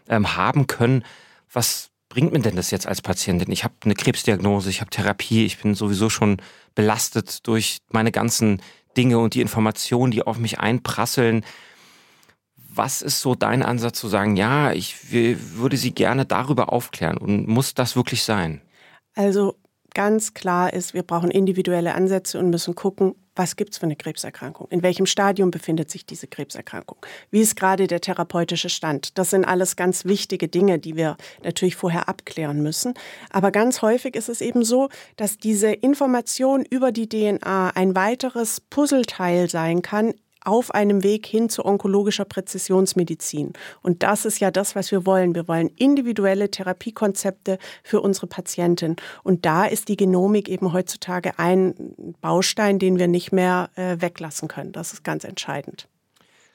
ähm, 0.09 0.37
haben 0.37 0.67
können. 0.67 1.05
Was 1.53 1.91
bringt 2.09 2.33
mir 2.33 2.41
denn 2.41 2.57
das 2.57 2.71
jetzt 2.71 2.87
als 2.87 3.03
Patientin? 3.03 3.51
Ich 3.53 3.65
habe 3.65 3.75
eine 3.85 3.95
Krebsdiagnose, 3.95 4.71
ich 4.71 4.81
habe 4.81 4.91
Therapie, 4.91 5.45
ich 5.45 5.59
bin 5.59 5.75
sowieso 5.75 6.09
schon 6.09 6.39
belastet 6.75 7.47
durch 7.47 7.79
meine 7.91 8.13
ganzen 8.13 8.63
Dinge 8.97 9.19
und 9.19 9.35
die 9.35 9.41
Informationen, 9.41 10.11
die 10.11 10.23
auf 10.23 10.39
mich 10.39 10.59
einprasseln. 10.59 11.45
Was 12.57 13.03
ist 13.03 13.21
so 13.21 13.35
dein 13.35 13.63
Ansatz 13.63 13.99
zu 13.99 14.09
sagen, 14.09 14.37
ja, 14.37 14.73
ich 14.73 15.11
würde 15.11 15.77
Sie 15.77 15.93
gerne 15.93 16.27
darüber 16.27 16.73
aufklären 16.73 17.17
und 17.17 17.49
muss 17.49 17.75
das 17.75 17.97
wirklich 17.97 18.23
sein? 18.23 18.61
Also 19.15 19.57
ganz 19.97 20.35
klar 20.35 20.75
ist, 20.75 20.93
wir 20.93 21.03
brauchen 21.03 21.31
individuelle 21.31 21.95
Ansätze 21.95 22.39
und 22.39 22.51
müssen 22.51 22.75
gucken, 22.75 23.15
was 23.35 23.57
gibt 23.57 23.73
es 23.73 23.79
für 23.79 23.87
eine 23.87 23.97
Krebserkrankung? 23.97 24.69
In 24.69 24.83
welchem 24.83 25.07
Stadium 25.07 25.51
befindet 25.51 25.91
sich 25.91 26.05
diese 26.05 26.27
Krebserkrankung? 26.27 26.99
Wie 27.31 27.41
ist 27.41 27.57
gerade 27.57 27.87
der 27.87 28.03
therapeutische 28.03 28.69
Stand? 28.69 29.17
Das 29.17 29.31
sind 29.31 29.47
alles 29.47 29.75
ganz 29.75 30.05
wichtige 30.05 30.49
Dinge, 30.49 30.79
die 30.79 30.97
wir 30.97 31.17
natürlich 31.43 31.77
vorher 31.77 32.11
abklären 32.11 32.63
müssen. 32.63 32.93
Aber 33.31 33.51
ganz 33.51 33.81
häufig 33.81 34.17
ist 34.17 34.29
es 34.29 34.43
eben 34.43 34.65
so, 34.65 34.91
dass 35.17 35.39
diese 35.39 35.73
Information 35.73 36.67
über 36.69 36.93
die 36.93 37.09
DNA 37.09 37.71
ein 37.71 37.97
weiteres 37.97 38.61
Puzzleteil 38.61 39.49
sein 39.49 39.81
kann 39.81 40.13
auf 40.47 40.73
einem 40.73 41.03
Weg 41.03 41.27
hin 41.27 41.49
zu 41.49 41.65
onkologischer 41.65 42.25
Präzisionsmedizin. 42.25 43.53
Und 43.83 44.03
das 44.03 44.25
ist 44.25 44.39
ja 44.41 44.51
das, 44.51 44.77
was 44.77 44.91
wir 44.91 45.05
wollen. 45.07 45.35
Wir 45.35 45.49
wollen 45.49 45.71
individuelle 45.77 46.51
Therapiekonzepte 46.51 47.59
für 47.83 48.01
unsere 48.01 48.27
Patienten. 48.27 48.97
Und 49.23 49.45
da 49.45 49.65
ist 49.67 49.89
die 49.89 49.97
Genomik 49.97 50.49
eben 50.49 50.73
heutzutage 50.73 51.39
ein 51.39 52.15
Baustein, 52.21 52.79
den 52.79 52.99
wir 52.99 53.09
nicht 53.09 53.33
mehr 53.33 53.71
äh, 53.75 53.97
weglassen 54.01 54.49
können. 54.49 54.73
Das 54.73 54.93
ist 54.93 55.05
ganz 55.05 55.25
entscheidend. 55.25 55.89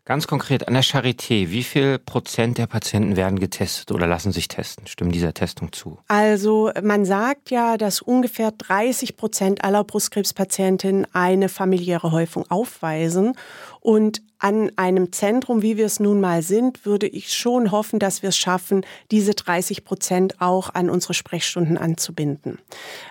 Ganz 0.04 0.26
konkret 0.26 0.68
an 0.68 0.74
der 0.74 0.84
Charité, 0.84 1.52
wie 1.52 1.62
viel 1.62 2.00
Prozent 2.00 2.58
der 2.58 2.66
Patienten 2.66 3.16
werden 3.16 3.38
getestet 3.40 3.92
oder 3.92 4.08
lassen 4.08 4.32
sich 4.32 4.48
testen? 4.48 4.88
Stimmen 4.88 5.12
dieser 5.12 5.36
Testung 5.36 5.72
zu? 5.72 6.00
Also 6.08 6.72
man 6.82 7.06
sagt 7.06 7.52
ja, 7.52 7.78
dass 7.78 8.02
ungefähr 8.02 8.52
30 8.52 9.16
Prozent 9.16 9.64
aller 9.64 9.84
Brustkrebspatientinnen 9.84 11.06
eine 11.14 11.50
familiäre 11.50 12.12
Häufung 12.12 12.50
aufweisen. 12.50 13.34
Und 13.80 14.24
an 14.40 14.72
einem 14.76 15.12
Zentrum, 15.12 15.62
wie 15.62 15.78
wir 15.78 15.86
es 15.86 16.00
nun 16.00 16.20
mal 16.20 16.42
sind, 16.42 16.84
würde 16.84 17.08
ich 17.08 17.32
schon 17.32 17.72
hoffen, 17.72 18.00
dass 18.00 18.24
wir 18.24 18.30
es 18.30 18.38
schaffen, 18.38 18.84
diese 19.12 19.36
30 19.36 19.86
Prozent 19.86 20.42
auch 20.42 20.74
an 20.74 20.90
unsere 20.90 21.14
Sprechstunden 21.14 21.78
anzubinden. 21.78 22.58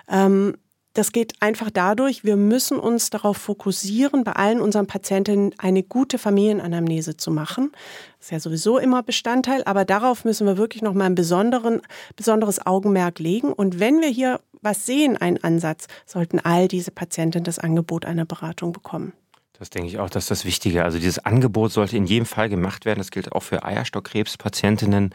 Ähm, 0.09 0.57
das 0.93 1.11
geht 1.11 1.33
einfach 1.39 1.69
dadurch, 1.71 2.23
wir 2.23 2.35
müssen 2.35 2.77
uns 2.77 3.09
darauf 3.09 3.37
fokussieren, 3.37 4.23
bei 4.23 4.33
allen 4.33 4.59
unseren 4.59 4.87
Patientinnen 4.87 5.55
eine 5.57 5.83
gute 5.83 6.17
Familienanamnese 6.17 7.15
zu 7.15 7.31
machen. 7.31 7.71
Das 8.17 8.27
ist 8.27 8.31
ja 8.31 8.39
sowieso 8.39 8.77
immer 8.77 9.01
Bestandteil, 9.01 9.63
aber 9.63 9.85
darauf 9.85 10.25
müssen 10.25 10.45
wir 10.45 10.57
wirklich 10.57 10.81
nochmal 10.81 11.07
ein 11.07 11.15
besonderes 11.15 12.65
Augenmerk 12.65 13.19
legen. 13.19 13.53
Und 13.53 13.79
wenn 13.79 14.01
wir 14.01 14.09
hier 14.09 14.41
was 14.61 14.85
sehen, 14.85 15.17
einen 15.17 15.43
Ansatz, 15.43 15.87
sollten 16.05 16.39
all 16.39 16.67
diese 16.67 16.91
Patientinnen 16.91 17.45
das 17.45 17.57
Angebot 17.57 18.05
einer 18.05 18.25
Beratung 18.25 18.73
bekommen. 18.73 19.13
Das 19.57 19.69
denke 19.69 19.89
ich 19.89 19.99
auch, 19.99 20.09
das 20.09 20.25
ist 20.25 20.31
das 20.31 20.45
Wichtige. 20.45 20.83
Also 20.83 20.97
dieses 20.97 21.19
Angebot 21.19 21.71
sollte 21.71 21.95
in 21.95 22.05
jedem 22.05 22.25
Fall 22.25 22.49
gemacht 22.49 22.85
werden. 22.85 22.99
Das 22.99 23.11
gilt 23.11 23.31
auch 23.31 23.43
für 23.43 23.63
Eierstockkrebspatientinnen, 23.63 25.13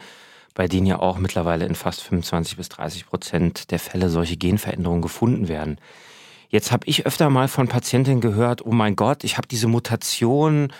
bei 0.57 0.67
denen 0.67 0.87
ja 0.87 0.97
auch 0.97 1.19
mittlerweile 1.19 1.67
in 1.67 1.75
fast 1.75 2.01
25 2.01 2.57
bis 2.57 2.67
30 2.69 3.05
Prozent 3.05 3.69
der 3.69 3.77
Fälle 3.77 4.09
solche 4.09 4.37
Genveränderungen 4.37 5.03
gefunden 5.03 5.47
werden. 5.47 5.77
Jetzt 6.49 6.71
habe 6.71 6.87
ich 6.87 7.05
öfter 7.05 7.29
mal 7.29 7.47
von 7.47 7.67
Patientinnen 7.67 8.21
gehört, 8.21 8.65
oh 8.65 8.71
mein 8.71 8.95
Gott, 8.95 9.23
ich 9.23 9.37
habe 9.37 9.47
diese 9.47 9.67
Mutation. 9.67 10.73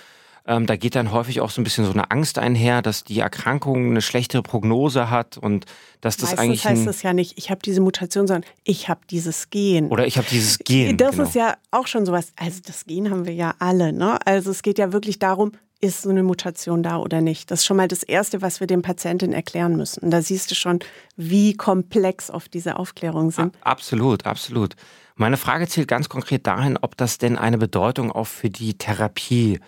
Ähm, 0.48 0.66
da 0.66 0.78
geht 0.78 0.96
dann 0.96 1.12
häufig 1.12 1.42
auch 1.42 1.52
so 1.52 1.62
ein 1.62 1.64
bisschen 1.64 1.86
so 1.86 1.92
eine 1.92 2.10
Angst 2.10 2.40
einher, 2.40 2.82
dass 2.82 3.04
die 3.04 3.20
Erkrankung 3.20 3.92
eine 3.92 4.02
schlechtere 4.02 4.42
Prognose 4.42 5.12
hat 5.12 5.38
und 5.38 5.66
dass 6.02 6.18
das 6.18 6.32
Meistens 6.32 6.40
eigentlich. 6.40 6.66
heißt 6.66 6.88
es 6.88 7.04
ja 7.04 7.14
nicht, 7.14 7.38
ich 7.38 7.52
habe 7.52 7.62
diese 7.64 7.80
Mutation, 7.80 8.26
sondern 8.26 8.50
ich 8.64 8.90
habe 8.90 9.02
dieses 9.12 9.52
Gen. 9.52 9.90
Oder 9.90 10.08
ich 10.08 10.18
habe 10.18 10.28
dieses 10.28 10.58
Gen. 10.58 10.98
Das 10.98 11.12
genau. 11.12 11.28
ist 11.28 11.36
ja 11.36 11.56
auch 11.70 11.86
schon 11.86 12.04
sowas. 12.08 12.32
Also 12.36 12.62
das 12.66 12.86
Gen 12.86 13.12
haben 13.12 13.28
wir 13.28 13.34
ja 13.36 13.54
alle. 13.60 13.94
Ne? 13.94 14.18
Also 14.26 14.50
es 14.50 14.64
geht 14.64 14.80
ja 14.80 14.92
wirklich 14.92 15.20
darum, 15.20 15.52
ist 15.80 16.02
so 16.02 16.10
eine 16.10 16.24
Mutation 16.24 16.84
da 16.84 16.98
oder 16.98 17.22
nicht? 17.22 17.52
Das 17.52 17.60
ist 17.60 17.66
schon 17.66 17.78
mal 17.78 17.88
das 17.88 18.04
Erste, 18.04 18.42
was 18.42 18.60
wir 18.60 18.68
den 18.68 18.82
Patienten 18.82 19.34
erklären 19.34 19.76
müssen. 19.76 20.04
Und 20.04 20.12
da 20.12 20.22
siehst 20.22 20.52
du 20.52 20.56
schon, 20.56 20.80
wie 21.16 21.54
komplex 21.54 22.30
oft 22.30 22.54
diese 22.54 22.78
Aufklärungen 22.78 23.32
sind. 23.32 23.56
Absolut, 23.62 24.26
absolut. 24.26 24.76
Meine 25.16 25.38
Frage 25.38 25.68
zielt 25.68 25.88
ganz 25.88 26.10
konkret 26.10 26.46
dahin, 26.46 26.78
ob 26.78 26.96
das 26.98 27.18
denn 27.18 27.38
eine 27.38 27.58
Bedeutung 27.58 28.12
auch 28.12 28.28
für 28.28 28.50
die 28.50 28.78
Therapie 28.78 29.60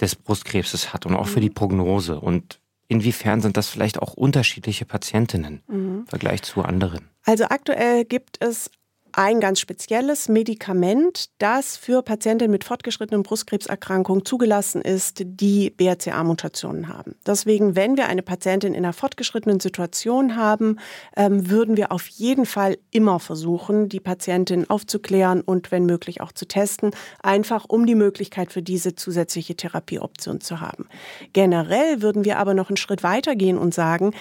des 0.00 0.16
Brustkrebses 0.16 0.92
hat 0.92 1.06
und 1.06 1.14
auch 1.14 1.26
für 1.26 1.40
die 1.40 1.50
mhm. 1.50 1.54
Prognose. 1.54 2.20
Und 2.20 2.60
inwiefern 2.88 3.40
sind 3.40 3.56
das 3.56 3.68
vielleicht 3.68 4.00
auch 4.00 4.14
unterschiedliche 4.14 4.84
Patientinnen 4.84 5.62
mhm. 5.68 6.00
im 6.00 6.06
Vergleich 6.06 6.42
zu 6.42 6.62
anderen? 6.62 7.08
Also 7.24 7.44
aktuell 7.44 8.04
gibt 8.04 8.42
es 8.42 8.70
ein 9.12 9.40
ganz 9.40 9.60
spezielles 9.60 10.28
Medikament, 10.28 11.30
das 11.38 11.76
für 11.76 12.02
Patienten 12.02 12.50
mit 12.50 12.64
fortgeschrittenen 12.64 13.22
Brustkrebserkrankungen 13.22 14.24
zugelassen 14.24 14.82
ist, 14.82 15.22
die 15.24 15.70
BRCA-Mutationen 15.70 16.88
haben. 16.88 17.14
Deswegen, 17.26 17.76
wenn 17.76 17.96
wir 17.96 18.06
eine 18.06 18.22
Patientin 18.22 18.74
in 18.74 18.84
einer 18.84 18.92
fortgeschrittenen 18.92 19.60
Situation 19.60 20.36
haben, 20.36 20.78
ähm, 21.16 21.50
würden 21.50 21.76
wir 21.76 21.92
auf 21.92 22.06
jeden 22.08 22.46
Fall 22.46 22.78
immer 22.90 23.20
versuchen, 23.20 23.88
die 23.88 24.00
Patientin 24.00 24.68
aufzuklären 24.68 25.40
und 25.40 25.70
wenn 25.70 25.86
möglich 25.86 26.20
auch 26.20 26.32
zu 26.32 26.46
testen, 26.46 26.90
einfach 27.22 27.64
um 27.68 27.86
die 27.86 27.94
Möglichkeit 27.94 28.52
für 28.52 28.62
diese 28.62 28.94
zusätzliche 28.94 29.56
Therapieoption 29.56 30.40
zu 30.40 30.60
haben. 30.60 30.88
Generell 31.32 32.02
würden 32.02 32.24
wir 32.24 32.38
aber 32.38 32.54
noch 32.54 32.70
einen 32.70 32.76
Schritt 32.76 33.02
weiter 33.02 33.36
gehen 33.36 33.58
und 33.58 33.74
sagen, 33.74 34.12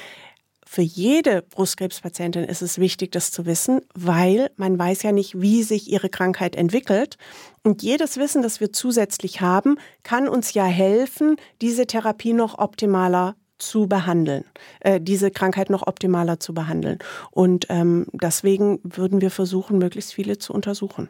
für 0.72 0.84
jede 0.84 1.42
Brustkrebspatientin 1.42 2.44
ist 2.44 2.62
es 2.62 2.78
wichtig, 2.78 3.12
das 3.12 3.32
zu 3.32 3.48
wissen, 3.48 3.82
weil 3.96 4.52
man 4.56 4.78
weiß 4.78 5.02
ja 5.02 5.12
nicht, 5.12 5.42
wie 5.42 5.64
sich 5.64 5.92
ihre 5.92 6.10
Krankheit 6.10 6.56
entwickelt. 6.56 7.18
Und 7.64 7.82
jedes 7.82 8.18
Wissen, 8.18 8.44
das 8.44 8.60
wir 8.60 8.72
zusätzlich 8.72 9.42
haben, 9.42 9.78
kann 10.04 10.30
uns 10.30 10.54
ja 10.54 10.66
helfen, 10.66 11.38
diese 11.60 11.88
Therapie 11.88 12.34
noch 12.34 12.60
optimaler 12.60 13.36
zu 13.58 13.88
behandeln, 13.88 14.44
äh, 14.82 15.02
diese 15.02 15.32
Krankheit 15.32 15.72
noch 15.72 15.88
optimaler 15.88 16.40
zu 16.40 16.54
behandeln. 16.54 17.00
Und 17.32 17.66
ähm, 17.70 18.06
deswegen 18.14 18.80
würden 18.84 19.22
wir 19.22 19.32
versuchen, 19.32 19.80
möglichst 19.80 20.14
viele 20.14 20.38
zu 20.38 20.54
untersuchen. 20.54 21.10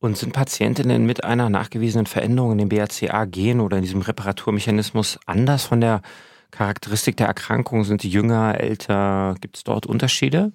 Und 0.00 0.18
sind 0.18 0.34
Patientinnen 0.34 1.06
mit 1.06 1.24
einer 1.24 1.48
nachgewiesenen 1.48 2.04
Veränderung 2.04 2.52
in 2.52 2.58
dem 2.58 2.68
BRCA-Gen 2.68 3.60
oder 3.60 3.78
in 3.78 3.84
diesem 3.84 4.02
Reparaturmechanismus 4.02 5.18
anders 5.24 5.64
von 5.64 5.80
der 5.80 6.02
Charakteristik 6.52 7.16
der 7.16 7.26
Erkrankung? 7.26 7.82
Sind 7.82 8.04
die 8.04 8.10
jünger, 8.10 8.60
älter? 8.60 9.34
Gibt 9.40 9.56
es 9.56 9.64
dort 9.64 9.86
Unterschiede? 9.86 10.52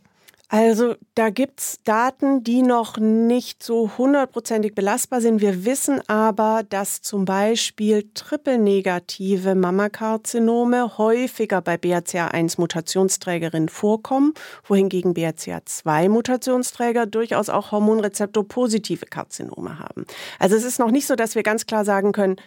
Also 0.50 0.96
da 1.14 1.30
gibt 1.30 1.60
es 1.60 1.84
Daten, 1.84 2.42
die 2.42 2.62
noch 2.62 2.98
nicht 2.98 3.62
so 3.62 3.92
hundertprozentig 3.98 4.74
belastbar 4.74 5.20
sind. 5.20 5.42
Wir 5.42 5.66
wissen 5.66 6.00
aber, 6.08 6.64
dass 6.70 7.02
zum 7.02 7.26
Beispiel 7.26 8.10
triple-negative 8.14 9.56
Mammakarzinome 9.56 10.98
häufiger 10.98 11.60
bei 11.60 11.76
BRCA1-Mutationsträgerinnen 11.76 13.68
vorkommen, 13.68 14.34
wohingegen 14.66 15.14
BRCA2-Mutationsträger 15.14 17.08
durchaus 17.08 17.50
auch 17.50 17.72
hormonrezeptor-positive 17.74 19.06
Karzinome 19.08 19.80
haben. 19.80 20.06
Also 20.40 20.56
es 20.56 20.64
ist 20.64 20.80
noch 20.80 20.92
nicht 20.92 21.08
so, 21.08 21.16
dass 21.16 21.36
wir 21.36 21.44
ganz 21.44 21.66
klar 21.66 21.84
sagen 21.84 22.14
können, 22.14 22.38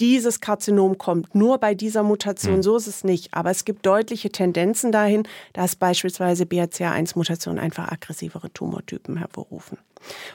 dieses 0.00 0.40
Karzinom 0.40 0.98
kommt 0.98 1.34
nur 1.34 1.58
bei 1.58 1.74
dieser 1.74 2.02
Mutation, 2.02 2.56
mhm. 2.56 2.62
so 2.62 2.76
ist 2.76 2.86
es 2.86 3.04
nicht. 3.04 3.34
Aber 3.34 3.50
es 3.50 3.64
gibt 3.64 3.86
deutliche 3.86 4.30
Tendenzen 4.30 4.90
dahin, 4.92 5.24
dass 5.52 5.76
beispielsweise 5.76 6.44
BRCA1-Mutationen 6.44 7.58
einfach 7.58 7.92
aggressivere 7.92 8.52
Tumortypen 8.52 9.18
hervorrufen. 9.18 9.78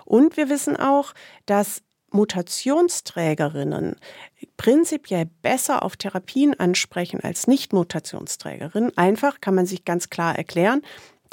Und 0.05 0.37
wir 0.37 0.49
wissen 0.49 0.77
auch, 0.77 1.13
dass 1.45 1.81
Mutationsträgerinnen 2.11 3.97
prinzipiell 4.57 5.25
besser 5.41 5.83
auf 5.83 5.97
Therapien 5.97 6.57
ansprechen 6.59 7.19
als 7.21 7.47
Nicht-Mutationsträgerinnen. 7.47 8.97
Einfach 8.97 9.41
kann 9.41 9.55
man 9.55 9.65
sich 9.65 9.83
ganz 9.83 10.09
klar 10.09 10.37
erklären, 10.37 10.81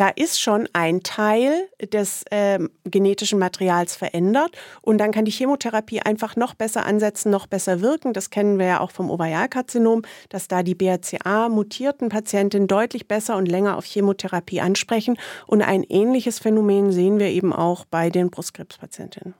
da 0.02 0.08
ist 0.08 0.40
schon 0.40 0.68
ein 0.72 1.04
Teil 1.04 1.68
des 1.80 2.24
äh, 2.32 2.58
genetischen 2.84 3.38
Materials 3.38 3.94
verändert 3.94 4.50
und 4.80 4.98
dann 4.98 5.12
kann 5.12 5.24
die 5.24 5.30
Chemotherapie 5.30 6.00
einfach 6.00 6.34
noch 6.34 6.54
besser 6.54 6.84
ansetzen, 6.84 7.30
noch 7.30 7.46
besser 7.46 7.80
wirken. 7.82 8.12
Das 8.12 8.30
kennen 8.30 8.58
wir 8.58 8.66
ja 8.66 8.80
auch 8.80 8.90
vom 8.90 9.12
Ovarialkarzinom, 9.12 10.02
dass 10.28 10.48
da 10.48 10.64
die 10.64 10.74
BRCA-mutierten 10.74 12.08
Patientinnen 12.08 12.66
deutlich 12.66 13.06
besser 13.06 13.36
und 13.36 13.46
länger 13.46 13.76
auf 13.76 13.84
Chemotherapie 13.84 14.60
ansprechen. 14.60 15.18
Und 15.46 15.62
ein 15.62 15.84
ähnliches 15.84 16.40
Phänomen 16.40 16.90
sehen 16.90 17.20
wir 17.20 17.28
eben 17.28 17.52
auch 17.52 17.84
bei 17.84 18.10
den 18.10 18.28
Brustkrebspatientinnen. 18.28 19.34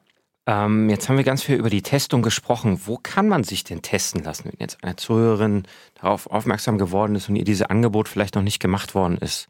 Ähm, 0.47 0.89
jetzt 0.91 1.09
haben 1.09 1.17
wir 1.17 1.25
ganz 1.25 1.43
viel 1.43 1.57
über 1.57 1.71
die 1.71 1.83
Testung 1.83 2.23
gesprochen. 2.23 2.83
Wo 2.85 2.99
kann 3.03 3.27
man 3.27 3.43
sich 3.43 3.65
denn 3.65 3.83
testen 3.83 4.23
lassen, 4.23 4.45
wenn 4.45 4.61
jetzt 4.61 4.79
eine 4.85 4.95
Zuhörerin 4.95 5.65
darauf 6.01 6.29
aufmerksam 6.29 6.79
geworden 6.79 7.17
ist 7.17 7.29
und 7.29 7.35
ihr 7.35 7.45
dieses 7.45 7.67
Angebot 7.67 8.09
vielleicht 8.09 8.37
noch 8.37 8.43
nicht 8.43 8.61
gemacht 8.61 8.95
worden 8.95 9.19
ist? 9.19 9.49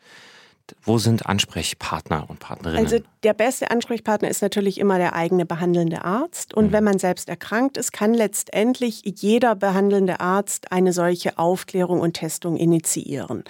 Wo 0.83 0.99
sind 0.99 1.27
Ansprechpartner 1.27 2.29
und 2.29 2.41
Partnerinnen? 2.41 2.85
Also 2.85 2.99
der 3.23 3.35
beste 3.35 3.71
Ansprechpartner 3.71 4.29
ist 4.29 4.43
natürlich 4.43 4.79
immer 4.79 4.99
der 4.99 5.15
eigene 5.15 5.47
behandelnde 5.47 6.05
Arzt. 6.05 6.55
Und 6.55 6.69
mhm. 6.69 6.73
wenn 6.73 6.85
man 6.85 6.99
selbst 6.99 7.29
erkrankt 7.29 7.77
ist, 7.77 7.93
kann 7.93 8.15
letztendlich 8.15 9.03
jeder 9.05 9.55
behandelnde 9.55 10.21
Arzt 10.21 10.73
eine 10.73 10.93
solche 10.93 11.39
Aufklärung 11.39 12.01
und 12.01 12.15
Testung 12.15 12.57
initiieren. 12.57 13.45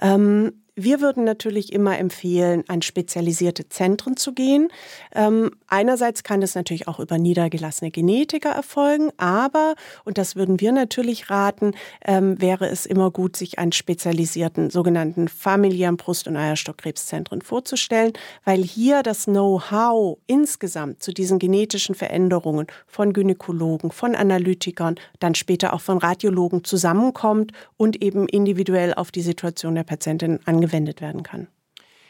Ähm, 0.00 0.63
wir 0.76 1.00
würden 1.00 1.22
natürlich 1.24 1.72
immer 1.72 1.98
empfehlen, 1.98 2.64
an 2.66 2.82
spezialisierte 2.82 3.68
Zentren 3.68 4.16
zu 4.16 4.32
gehen. 4.32 4.68
Ähm, 5.14 5.52
einerseits 5.68 6.24
kann 6.24 6.40
das 6.40 6.56
natürlich 6.56 6.88
auch 6.88 6.98
über 6.98 7.16
niedergelassene 7.16 7.92
Genetiker 7.92 8.50
erfolgen, 8.50 9.10
aber, 9.16 9.74
und 10.04 10.18
das 10.18 10.34
würden 10.34 10.60
wir 10.60 10.72
natürlich 10.72 11.30
raten, 11.30 11.72
ähm, 12.04 12.40
wäre 12.40 12.68
es 12.68 12.86
immer 12.86 13.12
gut, 13.12 13.36
sich 13.36 13.58
an 13.60 13.70
spezialisierten 13.70 14.70
sogenannten 14.70 15.28
familiären 15.28 15.96
Brust- 15.96 16.26
und 16.26 16.36
Eierstockkrebszentren 16.36 17.42
vorzustellen, 17.42 18.12
weil 18.44 18.62
hier 18.62 19.04
das 19.04 19.26
Know-how 19.26 20.18
insgesamt 20.26 21.04
zu 21.04 21.12
diesen 21.12 21.38
genetischen 21.38 21.94
Veränderungen 21.94 22.66
von 22.88 23.12
Gynäkologen, 23.12 23.92
von 23.92 24.16
Analytikern, 24.16 24.96
dann 25.20 25.36
später 25.36 25.72
auch 25.72 25.80
von 25.80 25.98
Radiologen 25.98 26.64
zusammenkommt 26.64 27.52
und 27.76 28.02
eben 28.02 28.26
individuell 28.28 28.92
auf 28.94 29.12
die 29.12 29.22
Situation 29.22 29.76
der 29.76 29.84
Patientin 29.84 30.40
angeht 30.44 30.63
angewendet 30.64 31.00
werden 31.00 31.22
kann. 31.22 31.48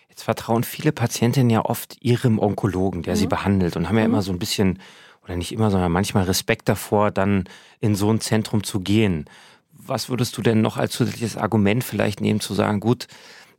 Jetzt 0.09 0.23
vertrauen 0.23 0.63
viele 0.63 0.93
Patientinnen 0.93 1.51
ja 1.51 1.65
oft 1.65 1.97
ihrem 2.01 2.39
Onkologen, 2.39 3.03
der 3.03 3.15
mhm. 3.15 3.19
sie 3.19 3.27
behandelt 3.27 3.77
und 3.77 3.89
haben 3.89 3.99
ja 3.99 4.05
mhm. 4.05 4.13
immer 4.13 4.23
so 4.23 4.33
ein 4.33 4.39
bisschen, 4.39 4.79
oder 5.25 5.37
nicht 5.37 5.53
immer, 5.53 5.71
sondern 5.71 5.91
manchmal 5.91 6.25
Respekt 6.25 6.69
davor, 6.69 7.11
dann 7.11 7.45
in 7.81 7.95
so 7.95 8.11
ein 8.11 8.21
Zentrum 8.21 8.63
zu 8.63 8.81
gehen. 8.81 9.25
Was 9.73 10.09
würdest 10.09 10.37
du 10.37 10.43
denn 10.43 10.61
noch 10.61 10.77
als 10.77 10.93
zusätzliches 10.93 11.37
Argument 11.37 11.83
vielleicht 11.83 12.21
nehmen, 12.21 12.41
zu 12.41 12.55
sagen, 12.55 12.81
gut, 12.81 13.09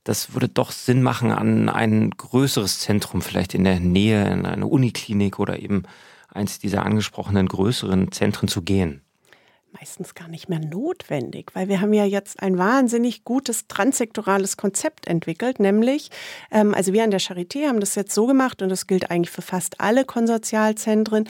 das 0.05 0.33
würde 0.33 0.47
doch 0.47 0.71
Sinn 0.71 1.01
machen, 1.01 1.31
an 1.31 1.67
ein 1.67 2.11
größeres 2.11 2.79
Zentrum, 2.79 3.21
vielleicht 3.21 3.53
in 3.53 3.63
der 3.63 3.79
Nähe, 3.79 4.31
in 4.31 4.45
eine 4.45 4.67
Uniklinik 4.67 5.39
oder 5.39 5.59
eben 5.59 5.83
eins 6.29 6.59
dieser 6.59 6.85
angesprochenen 6.85 7.47
größeren 7.47 8.11
Zentren 8.11 8.47
zu 8.47 8.61
gehen? 8.61 9.01
Meistens 9.85 10.15
gar 10.15 10.27
nicht 10.27 10.49
mehr 10.49 10.59
notwendig, 10.59 11.51
weil 11.53 11.67
wir 11.67 11.79
haben 11.79 11.93
ja 11.93 12.05
jetzt 12.05 12.41
ein 12.41 12.57
wahnsinnig 12.57 13.23
gutes 13.23 13.67
transsektorales 13.67 14.57
Konzept 14.57 15.05
entwickelt, 15.05 15.59
nämlich, 15.59 16.09
ähm, 16.49 16.73
also 16.73 16.91
wir 16.91 17.03
an 17.03 17.11
der 17.11 17.21
Charité 17.21 17.67
haben 17.67 17.79
das 17.79 17.93
jetzt 17.93 18.11
so 18.11 18.25
gemacht 18.25 18.63
und 18.63 18.69
das 18.69 18.87
gilt 18.87 19.11
eigentlich 19.11 19.29
für 19.29 19.43
fast 19.43 19.79
alle 19.79 20.03
Konsortialzentren. 20.03 21.29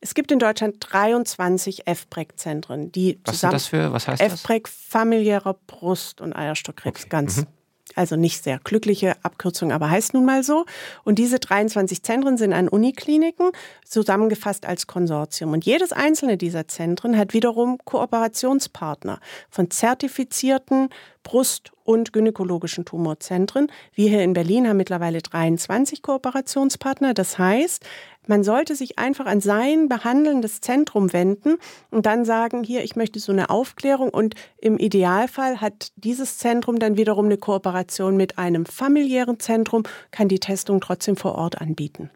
Es 0.00 0.14
gibt 0.14 0.30
in 0.30 0.38
Deutschland 0.38 0.76
23 0.78 1.88
FPREC-Zentren, 1.88 2.92
die 2.92 3.18
was 3.24 3.34
zusammen. 3.34 3.54
Was 3.54 3.62
das 3.62 3.68
für? 3.70 3.92
Was 3.92 4.06
heißt 4.06 4.22
das? 4.22 4.40
FPREC 4.40 4.68
familiärer 4.68 5.56
Brust- 5.66 6.20
und 6.20 6.32
Eierstockkrebs, 6.32 7.00
okay. 7.00 7.08
ganz 7.08 7.38
mhm 7.38 7.55
also 7.94 8.16
nicht 8.16 8.42
sehr 8.42 8.58
glückliche 8.62 9.14
Abkürzung, 9.22 9.72
aber 9.72 9.90
heißt 9.90 10.14
nun 10.14 10.24
mal 10.24 10.42
so. 10.42 10.66
Und 11.04 11.18
diese 11.18 11.38
23 11.38 12.02
Zentren 12.02 12.36
sind 12.36 12.52
an 12.52 12.68
Unikliniken 12.68 13.50
zusammengefasst 13.84 14.66
als 14.66 14.86
Konsortium. 14.86 15.52
Und 15.52 15.64
jedes 15.64 15.92
einzelne 15.92 16.36
dieser 16.36 16.68
Zentren 16.68 17.16
hat 17.16 17.32
wiederum 17.32 17.78
Kooperationspartner 17.84 19.20
von 19.50 19.70
zertifizierten 19.70 20.90
Brust- 21.22 21.72
und 21.84 22.12
gynäkologischen 22.12 22.84
Tumorzentren. 22.84 23.68
Wir 23.94 24.08
hier 24.08 24.22
in 24.22 24.32
Berlin 24.32 24.68
haben 24.68 24.76
mittlerweile 24.76 25.22
23 25.22 26.02
Kooperationspartner. 26.02 27.14
Das 27.14 27.38
heißt, 27.38 27.84
man 28.26 28.44
sollte 28.44 28.76
sich 28.76 28.98
einfach 28.98 29.26
an 29.26 29.40
sein 29.40 29.88
behandelndes 29.88 30.60
Zentrum 30.60 31.12
wenden 31.12 31.56
und 31.90 32.06
dann 32.06 32.24
sagen, 32.24 32.64
hier, 32.64 32.84
ich 32.84 32.96
möchte 32.96 33.20
so 33.20 33.32
eine 33.32 33.50
Aufklärung 33.50 34.10
und 34.10 34.34
im 34.58 34.78
Idealfall 34.78 35.60
hat 35.60 35.92
dieses 35.96 36.38
Zentrum 36.38 36.78
dann 36.78 36.96
wiederum 36.96 37.26
eine 37.26 37.38
Kooperation 37.38 38.16
mit 38.16 38.38
einem 38.38 38.66
familiären 38.66 39.40
Zentrum, 39.40 39.84
kann 40.10 40.28
die 40.28 40.40
Testung 40.40 40.80
trotzdem 40.80 41.16
vor 41.16 41.36
Ort 41.36 41.60
anbieten. 41.60 42.10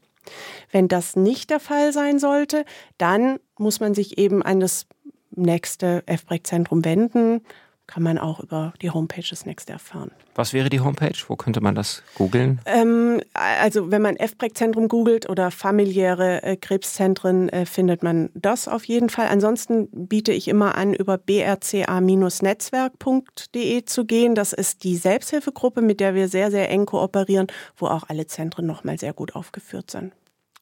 Wenn 0.70 0.88
das 0.88 1.16
nicht 1.16 1.50
der 1.50 1.60
Fall 1.60 1.92
sein 1.92 2.18
sollte, 2.18 2.64
dann 2.98 3.38
muss 3.58 3.80
man 3.80 3.94
sich 3.94 4.18
eben 4.18 4.42
an 4.42 4.60
das 4.60 4.86
nächste 5.34 6.02
FBREC-Zentrum 6.06 6.84
wenden 6.84 7.42
kann 7.90 8.02
man 8.04 8.18
auch 8.18 8.38
über 8.38 8.72
die 8.80 8.90
Homepage 8.90 9.28
des 9.28 9.46
Next 9.46 9.68
erfahren. 9.68 10.12
Was 10.36 10.52
wäre 10.52 10.70
die 10.70 10.78
Homepage? 10.78 11.16
Wo 11.26 11.34
könnte 11.34 11.60
man 11.60 11.74
das 11.74 12.04
googeln? 12.14 12.60
Ähm, 12.64 13.20
also 13.34 13.90
wenn 13.90 14.00
man 14.00 14.16
FBREC-Zentrum 14.16 14.86
googelt 14.86 15.28
oder 15.28 15.50
familiäre 15.50 16.44
äh, 16.44 16.56
Krebszentren, 16.56 17.48
äh, 17.48 17.66
findet 17.66 18.04
man 18.04 18.30
das 18.34 18.68
auf 18.68 18.84
jeden 18.84 19.08
Fall. 19.08 19.26
Ansonsten 19.26 19.88
biete 20.06 20.30
ich 20.30 20.46
immer 20.46 20.76
an, 20.76 20.94
über 20.94 21.18
brca-netzwerk.de 21.18 23.84
zu 23.84 24.04
gehen. 24.04 24.36
Das 24.36 24.52
ist 24.52 24.84
die 24.84 24.96
Selbsthilfegruppe, 24.96 25.82
mit 25.82 25.98
der 25.98 26.14
wir 26.14 26.28
sehr, 26.28 26.52
sehr 26.52 26.70
eng 26.70 26.86
kooperieren, 26.86 27.48
wo 27.76 27.88
auch 27.88 28.08
alle 28.08 28.28
Zentren 28.28 28.66
nochmal 28.66 29.00
sehr 29.00 29.14
gut 29.14 29.34
aufgeführt 29.34 29.90
sind. 29.90 30.12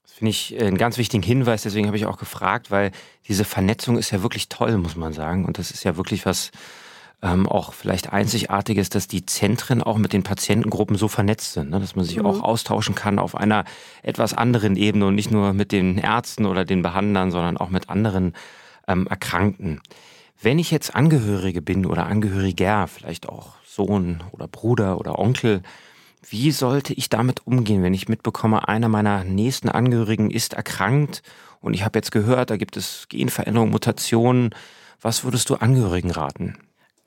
Das 0.02 0.14
finde 0.14 0.30
ich 0.30 0.58
einen 0.58 0.78
ganz 0.78 0.96
wichtigen 0.96 1.22
Hinweis, 1.22 1.64
deswegen 1.64 1.88
habe 1.88 1.98
ich 1.98 2.06
auch 2.06 2.16
gefragt, 2.16 2.70
weil 2.70 2.90
diese 3.28 3.44
Vernetzung 3.44 3.98
ist 3.98 4.12
ja 4.12 4.22
wirklich 4.22 4.48
toll, 4.48 4.78
muss 4.78 4.96
man 4.96 5.12
sagen. 5.12 5.44
Und 5.44 5.58
das 5.58 5.70
ist 5.70 5.84
ja 5.84 5.98
wirklich 5.98 6.24
was, 6.24 6.52
ähm, 7.20 7.48
auch 7.48 7.72
vielleicht 7.72 8.12
einzigartig 8.12 8.78
ist, 8.78 8.94
dass 8.94 9.08
die 9.08 9.26
Zentren 9.26 9.82
auch 9.82 9.98
mit 9.98 10.12
den 10.12 10.22
Patientengruppen 10.22 10.96
so 10.96 11.08
vernetzt 11.08 11.52
sind, 11.52 11.70
ne? 11.70 11.80
dass 11.80 11.96
man 11.96 12.04
sich 12.04 12.18
mhm. 12.18 12.26
auch 12.26 12.42
austauschen 12.42 12.94
kann 12.94 13.18
auf 13.18 13.34
einer 13.34 13.64
etwas 14.02 14.34
anderen 14.34 14.76
Ebene 14.76 15.06
und 15.06 15.16
nicht 15.16 15.30
nur 15.30 15.52
mit 15.52 15.72
den 15.72 15.98
Ärzten 15.98 16.46
oder 16.46 16.64
den 16.64 16.82
Behandlern, 16.82 17.30
sondern 17.30 17.56
auch 17.56 17.70
mit 17.70 17.88
anderen 17.88 18.34
ähm, 18.86 19.06
Erkrankten. 19.08 19.80
Wenn 20.40 20.60
ich 20.60 20.70
jetzt 20.70 20.94
Angehörige 20.94 21.60
bin 21.60 21.86
oder 21.86 22.06
Angehöriger, 22.06 22.86
vielleicht 22.86 23.28
auch 23.28 23.54
Sohn 23.64 24.22
oder 24.30 24.46
Bruder 24.46 24.98
oder 24.98 25.18
Onkel, 25.18 25.62
wie 26.28 26.52
sollte 26.52 26.94
ich 26.94 27.08
damit 27.08 27.46
umgehen, 27.46 27.82
wenn 27.82 27.94
ich 27.94 28.08
mitbekomme, 28.08 28.68
einer 28.68 28.88
meiner 28.88 29.24
nächsten 29.24 29.68
Angehörigen 29.68 30.30
ist 30.30 30.54
erkrankt 30.54 31.22
und 31.60 31.74
ich 31.74 31.84
habe 31.84 31.98
jetzt 31.98 32.12
gehört, 32.12 32.50
da 32.50 32.56
gibt 32.56 32.76
es 32.76 33.06
Genveränderungen, 33.08 33.72
Mutationen. 33.72 34.54
Was 35.00 35.24
würdest 35.24 35.50
du 35.50 35.56
Angehörigen 35.56 36.10
raten? 36.10 36.56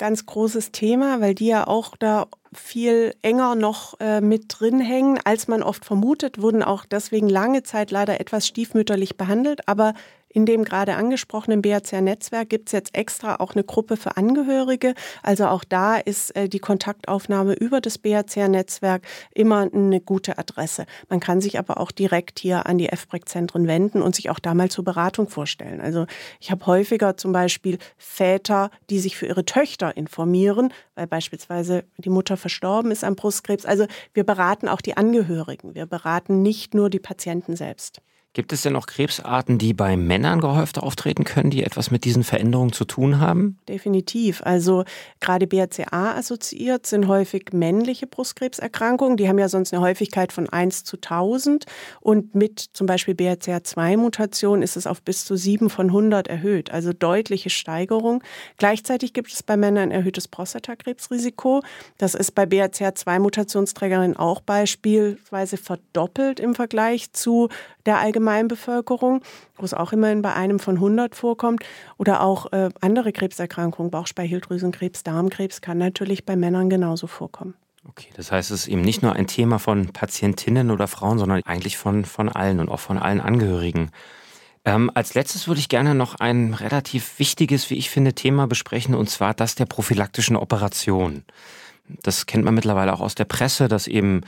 Ganz 0.02 0.26
großes 0.26 0.72
Thema, 0.72 1.22
weil 1.22 1.36
die 1.36 1.46
ja 1.46 1.68
auch 1.68 1.96
da 1.96 2.26
viel 2.52 3.14
enger 3.22 3.54
noch 3.54 4.00
äh, 4.00 4.20
mit 4.20 4.46
drin 4.48 4.80
hängen, 4.80 5.20
als 5.24 5.48
man 5.48 5.62
oft 5.62 5.86
vermutet, 5.86 6.42
wurden 6.42 6.64
auch 6.64 6.86
deswegen 6.86 7.30
lange 7.30 7.62
Zeit 7.62 7.92
leider 7.92 8.20
etwas 8.20 8.48
stiefmütterlich 8.48 9.16
behandelt. 9.16 9.68
Aber 9.68 9.94
in 10.34 10.46
dem 10.46 10.64
gerade 10.64 10.96
angesprochenen 10.96 11.62
BRCR-Netzwerk 11.62 12.50
gibt 12.50 12.70
es 12.70 12.74
jetzt 12.74 12.96
extra 12.96 13.36
auch 13.38 13.54
eine 13.54 13.64
Gruppe 13.64 13.98
für 13.98 14.18
Angehörige. 14.18 14.94
Also 15.24 15.48
auch 15.48 15.64
da 15.64 15.98
ist 15.98 16.36
äh, 16.36 16.48
die 16.48 16.60
Kontaktaufnahme 16.60 17.54
über 17.54 17.82
das 17.82 17.98
BRCR-Netzwerk 17.98 19.04
immer 19.34 19.70
eine 19.74 20.00
gute 20.00 20.38
Adresse. 20.38 20.86
Man 21.10 21.20
kann 21.20 21.42
sich 21.42 21.60
aber 21.60 21.80
auch 21.80 21.92
direkt 21.92 22.40
hier 22.40 22.66
an 22.66 22.78
die 22.78 22.88
FBREC-Zentren 22.88 23.68
wenden 23.68 24.02
und 24.02 24.16
sich 24.16 24.30
auch 24.30 24.40
da 24.40 24.54
mal 24.54 24.70
zur 24.70 24.86
Beratung 24.86 25.28
vorstellen. 25.28 25.82
Also 25.82 26.06
ich 26.40 26.52
habe 26.52 26.66
häufiger 26.66 27.18
zum 27.18 27.32
Beispiel 27.34 27.78
Väter, 27.98 28.72
die 28.90 29.00
sich 29.00 29.18
für 29.18 29.26
ihre 29.26 29.46
Töchter 29.46 29.98
informieren, 29.98 30.74
weil 30.96 31.08
beispielsweise 31.08 31.84
die 31.98 32.10
Mutter 32.10 32.38
verstorben 32.38 32.92
ist 32.92 33.04
an 33.04 33.16
Brustkrebs. 33.16 33.66
Also 33.66 33.86
wir 34.14 34.24
beraten 34.24 34.68
auch 34.68 34.82
die 34.82 34.96
Angehörigen. 34.96 35.76
Wir 35.76 35.86
beraten 35.86 36.42
nicht 36.42 36.74
nur 36.74 36.90
die 36.90 37.00
Patienten 37.00 37.56
selbst. 37.56 38.02
Gibt 38.34 38.54
es 38.54 38.62
denn 38.62 38.78
auch 38.78 38.86
Krebsarten, 38.86 39.58
die 39.58 39.74
bei 39.74 39.98
Männern 39.98 40.40
gehäufter 40.40 40.84
auftreten 40.84 41.26
können, 41.26 41.50
die 41.50 41.64
etwas 41.64 41.92
mit 41.92 42.06
diesen 42.06 42.24
Veränderungen 42.24 42.72
zu 42.72 42.86
tun 42.86 43.20
haben? 43.20 43.58
Definitiv. 43.68 44.42
Also 44.46 44.86
gerade 45.20 45.48
BRCA 45.48 46.16
assoziiert 46.16 46.86
sind 46.88 47.10
häufig 47.10 47.48
männliche 47.52 48.08
Brustkrebserkrankungen. 48.08 49.18
Die 49.18 49.28
haben 49.28 49.38
ja 49.38 49.50
sonst 49.50 49.74
eine 49.74 49.82
Häufigkeit 49.82 50.32
von 50.32 50.48
1 50.48 50.86
zu 50.86 50.96
1000. 50.96 51.66
Und 52.00 52.34
mit 52.34 52.60
zum 52.72 52.88
Beispiel 52.88 53.16
BRCA2-Mutation 53.16 54.62
ist 54.62 54.78
es 54.78 54.88
auf 54.88 55.02
bis 55.02 55.26
zu 55.26 55.36
7 55.36 55.70
von 55.70 55.88
100 55.88 56.30
erhöht. 56.30 56.72
Also 56.72 56.94
deutliche 56.94 57.50
Steigerung. 57.50 58.24
Gleichzeitig 58.56 59.12
gibt 59.12 59.34
es 59.34 59.44
bei 59.44 59.58
Männern 59.58 59.82
ein 59.82 59.92
erhöhtes 59.92 60.30
Prostatakrebsrisiko. 60.30 61.64
Das 61.98 62.16
ist 62.16 62.32
bei 62.32 62.44
BRCA2-Mutationsträgerinnen 62.44 64.16
auch 64.16 64.40
beispielsweise 64.40 65.58
verdoppelt 65.58 66.40
im 66.40 66.56
Vergleich 66.56 67.12
zu 67.12 67.50
der 67.86 68.00
Allgemeinbevölkerung, 68.22 69.22
wo 69.56 69.66
es 69.66 69.74
auch 69.74 69.92
immerhin 69.94 70.22
bei 70.22 70.34
einem 70.34 70.60
von 70.60 70.76
100 70.76 71.16
vorkommt. 71.16 71.64
Oder 71.98 72.22
auch 72.22 72.52
äh, 72.52 72.70
andere 72.80 73.12
Krebserkrankungen, 73.12 73.92
Bauchspeicheldrüsenkrebs, 73.92 75.04
Darmkrebs 75.04 75.62
kann 75.62 75.78
natürlich 75.78 76.26
bei 76.26 76.36
Männern 76.36 76.70
genauso 76.70 77.08
vorkommen. 77.08 77.56
Okay, 77.88 78.10
das 78.16 78.32
heißt, 78.32 78.52
es 78.52 78.62
ist 78.62 78.68
eben 78.68 78.82
nicht 78.82 79.02
nur 79.02 79.14
ein 79.14 79.26
Thema 79.26 79.58
von 79.58 79.88
Patientinnen 79.92 80.70
oder 80.70 80.88
Frauen, 80.88 81.18
sondern 81.18 81.42
eigentlich 81.46 81.78
von, 81.78 82.06
von 82.06 82.30
allen 82.30 82.60
und 82.60 82.70
auch 82.70 82.80
von 82.80 83.00
allen 83.00 83.20
Angehörigen. 83.20 83.90
Ähm, 84.64 84.92
als 84.94 85.16
letztes 85.16 85.48
würde 85.48 85.60
ich 85.60 85.70
gerne 85.70 85.96
noch 85.96 86.16
ein 86.16 86.54
relativ 86.54 87.18
wichtiges, 87.18 87.72
wie 87.72 87.76
ich 87.76 87.90
finde, 87.90 88.14
Thema 88.14 88.46
besprechen, 88.46 88.94
und 88.94 89.10
zwar 89.10 89.34
das 89.34 89.56
der 89.56 89.66
prophylaktischen 89.66 90.36
Operation. 90.36 91.24
Das 92.04 92.28
kennt 92.28 92.46
man 92.46 92.54
mittlerweile 92.54 92.94
auch 92.94 93.02
aus 93.02 93.16
der 93.16 93.26
Presse, 93.26 93.68
dass 93.68 93.88
eben 93.88 94.22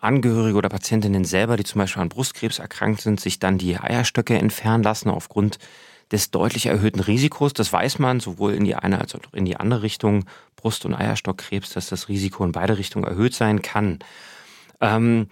Angehörige 0.00 0.56
oder 0.56 0.68
Patientinnen 0.68 1.24
selber, 1.24 1.56
die 1.56 1.64
zum 1.64 1.80
Beispiel 1.80 2.02
an 2.02 2.08
Brustkrebs 2.08 2.58
erkrankt 2.58 3.00
sind, 3.00 3.20
sich 3.20 3.38
dann 3.38 3.58
die 3.58 3.78
Eierstöcke 3.78 4.36
entfernen 4.36 4.82
lassen 4.82 5.10
aufgrund 5.10 5.58
des 6.10 6.30
deutlich 6.30 6.66
erhöhten 6.66 7.00
Risikos. 7.00 7.52
Das 7.52 7.72
weiß 7.72 7.98
man 7.98 8.20
sowohl 8.20 8.54
in 8.54 8.64
die 8.64 8.74
eine 8.74 9.00
als 9.00 9.14
auch 9.14 9.20
in 9.32 9.44
die 9.44 9.56
andere 9.56 9.82
Richtung, 9.82 10.24
Brust- 10.56 10.84
und 10.84 10.94
Eierstockkrebs, 10.94 11.70
dass 11.70 11.88
das 11.88 12.08
Risiko 12.08 12.44
in 12.44 12.52
beide 12.52 12.78
Richtungen 12.78 13.04
erhöht 13.04 13.34
sein 13.34 13.62
kann. 13.62 13.98
Ähm, 14.80 15.28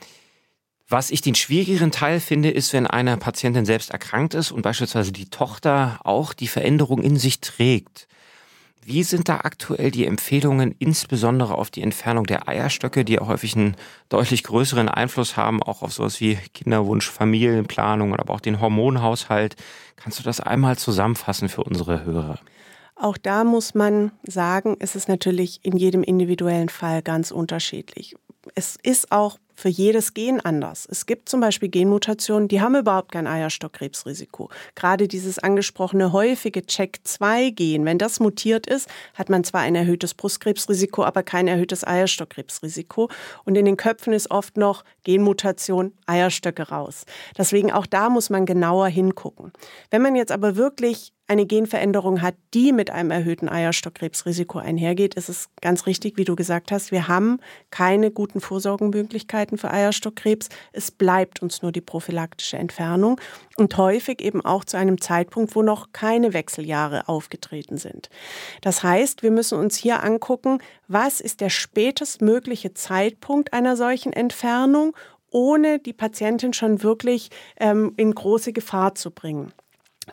was 0.89 1.11
ich 1.11 1.21
den 1.21 1.35
schwierigeren 1.35 1.91
Teil 1.91 2.21
finde, 2.21 2.51
ist, 2.51 2.73
wenn 2.73 2.87
eine 2.87 3.17
Patientin 3.17 3.65
selbst 3.65 3.91
erkrankt 3.91 4.35
ist 4.35 4.53
und 4.53 4.63
beispielsweise 4.63 5.11
die 5.11 5.29
Tochter 5.29 5.99
auch 6.05 6.33
die 6.33 6.47
Veränderung 6.47 7.03
in 7.03 7.17
sich 7.17 7.41
trägt. 7.41 8.07
Wie 8.89 9.03
sind 9.03 9.29
da 9.29 9.39
aktuell 9.39 9.91
die 9.91 10.07
Empfehlungen, 10.07 10.73
insbesondere 10.79 11.57
auf 11.57 11.73
die 11.73 11.83
Entfernung 11.83 12.23
der 12.23 12.49
Eierstöcke, 12.49 13.05
die 13.05 13.15
ja 13.15 13.27
häufig 13.27 13.57
einen 13.57 13.75
deutlich 14.09 14.45
größeren 14.45 14.89
Einfluss 14.89 15.37
haben, 15.37 15.61
auch 15.61 15.83
auf 15.83 15.93
sowas 15.93 16.21
wie 16.21 16.37
Kinderwunsch, 16.55 17.11
Familienplanung, 17.11 18.15
aber 18.15 18.33
auch 18.33 18.41
den 18.41 18.61
Hormonhaushalt? 18.61 19.57
Kannst 19.97 20.21
du 20.21 20.23
das 20.23 20.39
einmal 20.39 20.79
zusammenfassen 20.79 21.49
für 21.49 21.65
unsere 21.65 22.05
Hörer? 22.05 22.39
Auch 22.95 23.17
da 23.17 23.43
muss 23.43 23.75
man 23.75 24.13
sagen, 24.23 24.77
es 24.79 24.95
ist 24.95 25.09
natürlich 25.09 25.59
in 25.65 25.77
jedem 25.77 26.05
individuellen 26.05 26.69
Fall 26.69 27.03
ganz 27.03 27.33
unterschiedlich. 27.33 28.15
Es 28.55 28.77
ist 28.81 29.11
auch 29.11 29.41
für 29.57 29.69
jedes 29.69 30.15
Gen 30.15 30.41
anders. 30.41 30.87
Es 30.89 31.07
gibt 31.07 31.29
zum 31.29 31.41
Beispiel 31.41 31.71
Genmutationen, 31.71 32.47
die 32.47 32.61
haben 32.61 32.77
überhaupt 32.77 33.13
kein 33.13 33.27
Eierstockkrebsrisiko. 33.27 34.51
Gerade 34.75 35.09
dieses 35.09 35.39
angesprochene 35.39 36.13
häufige 36.13 36.65
Check-2-Gen, 36.65 37.85
wenn 37.85 37.99
das 37.99 38.21
mutiert 38.21 38.67
ist, 38.67 38.89
hat 39.15 39.31
man 39.31 39.43
zwar 39.43 39.63
ein 39.63 39.75
erhöhtes 39.75 40.15
Brustkrebsrisiko, 40.15 41.03
aber 41.05 41.23
kein 41.23 41.49
erhöhtes 41.49 41.87
Eierstockkrebsrisiko. 41.87 43.09
Und 43.45 43.57
in 43.57 43.65
den 43.65 43.77
Köpfen 43.77 44.13
ist 44.13 44.31
oft 44.31 44.57
noch 44.57 44.85
Genmutation, 45.03 45.93
Eierstöcke 46.07 46.69
raus. 46.69 47.05
Deswegen 47.39 47.73
auch 47.73 47.87
da 47.87 48.11
muss 48.11 48.31
man 48.31 48.45
genauer 48.47 48.89
hingucken. 48.89 49.53
Wenn 49.91 50.03
man 50.03 50.15
jetzt 50.15 50.33
aber 50.33 50.57
wirklich 50.57 51.13
eine 51.29 51.47
Genveränderung 51.47 52.23
hat, 52.23 52.37
die 52.55 52.73
mit 52.73 52.91
einem 52.91 53.11
erhöhten 53.11 53.49
Eierstockkrebsrisiko 53.49 54.59
einhergeht, 54.59 55.15
ist 55.15 55.29
es 55.29 55.49
ganz 55.61 55.87
richtig, 55.87 56.17
wie 56.17 56.25
du 56.25 56.37
gesagt 56.37 56.71
hast, 56.71 56.93
wir 56.93 57.09
haben 57.09 57.41
keine 57.71 58.13
guten 58.13 58.41
Vorsorgemöglichkeiten 58.41 59.59
für 59.59 59.71
Eierstockkrebs. 59.71 60.49
Es 60.73 60.91
bleibt 60.91 61.43
uns 61.43 61.63
nur 61.63 61.73
die 61.73 61.81
prophylaktische 61.81 62.59
Entfernung 62.59 63.21
und 63.57 63.77
häufig 63.77 64.21
eben 64.21 64.45
auch 64.45 64.65
zu 64.65 64.77
einem 64.77 65.01
Zeitpunkt, 65.01 65.57
wo 65.57 65.63
noch 65.63 65.93
keine 65.93 66.33
Wechseljahre 66.33 67.09
aufgetreten 67.09 67.77
sind. 67.77 68.09
Das 68.61 68.85
heißt, 68.85 69.23
wir 69.25 69.33
müssen 69.33 69.59
uns 69.59 69.77
hier 69.77 70.05
angucken, 70.05 70.59
was 70.87 71.21
ist 71.21 71.41
der 71.41 71.51
spätestmögliche 71.51 72.73
Zeitpunkt 72.75 73.53
einer 73.53 73.77
solchen 73.77 74.13
Entfernung, 74.13 74.97
ohne 75.31 75.81
die 75.81 75.93
Patientin 75.93 76.53
schon 76.53 76.83
wirklich 76.85 77.31
ähm, 77.59 77.95
in 77.97 78.15
große 78.15 78.53
Gefahr 78.53 78.95
zu 78.95 79.11
bringen. 79.11 79.53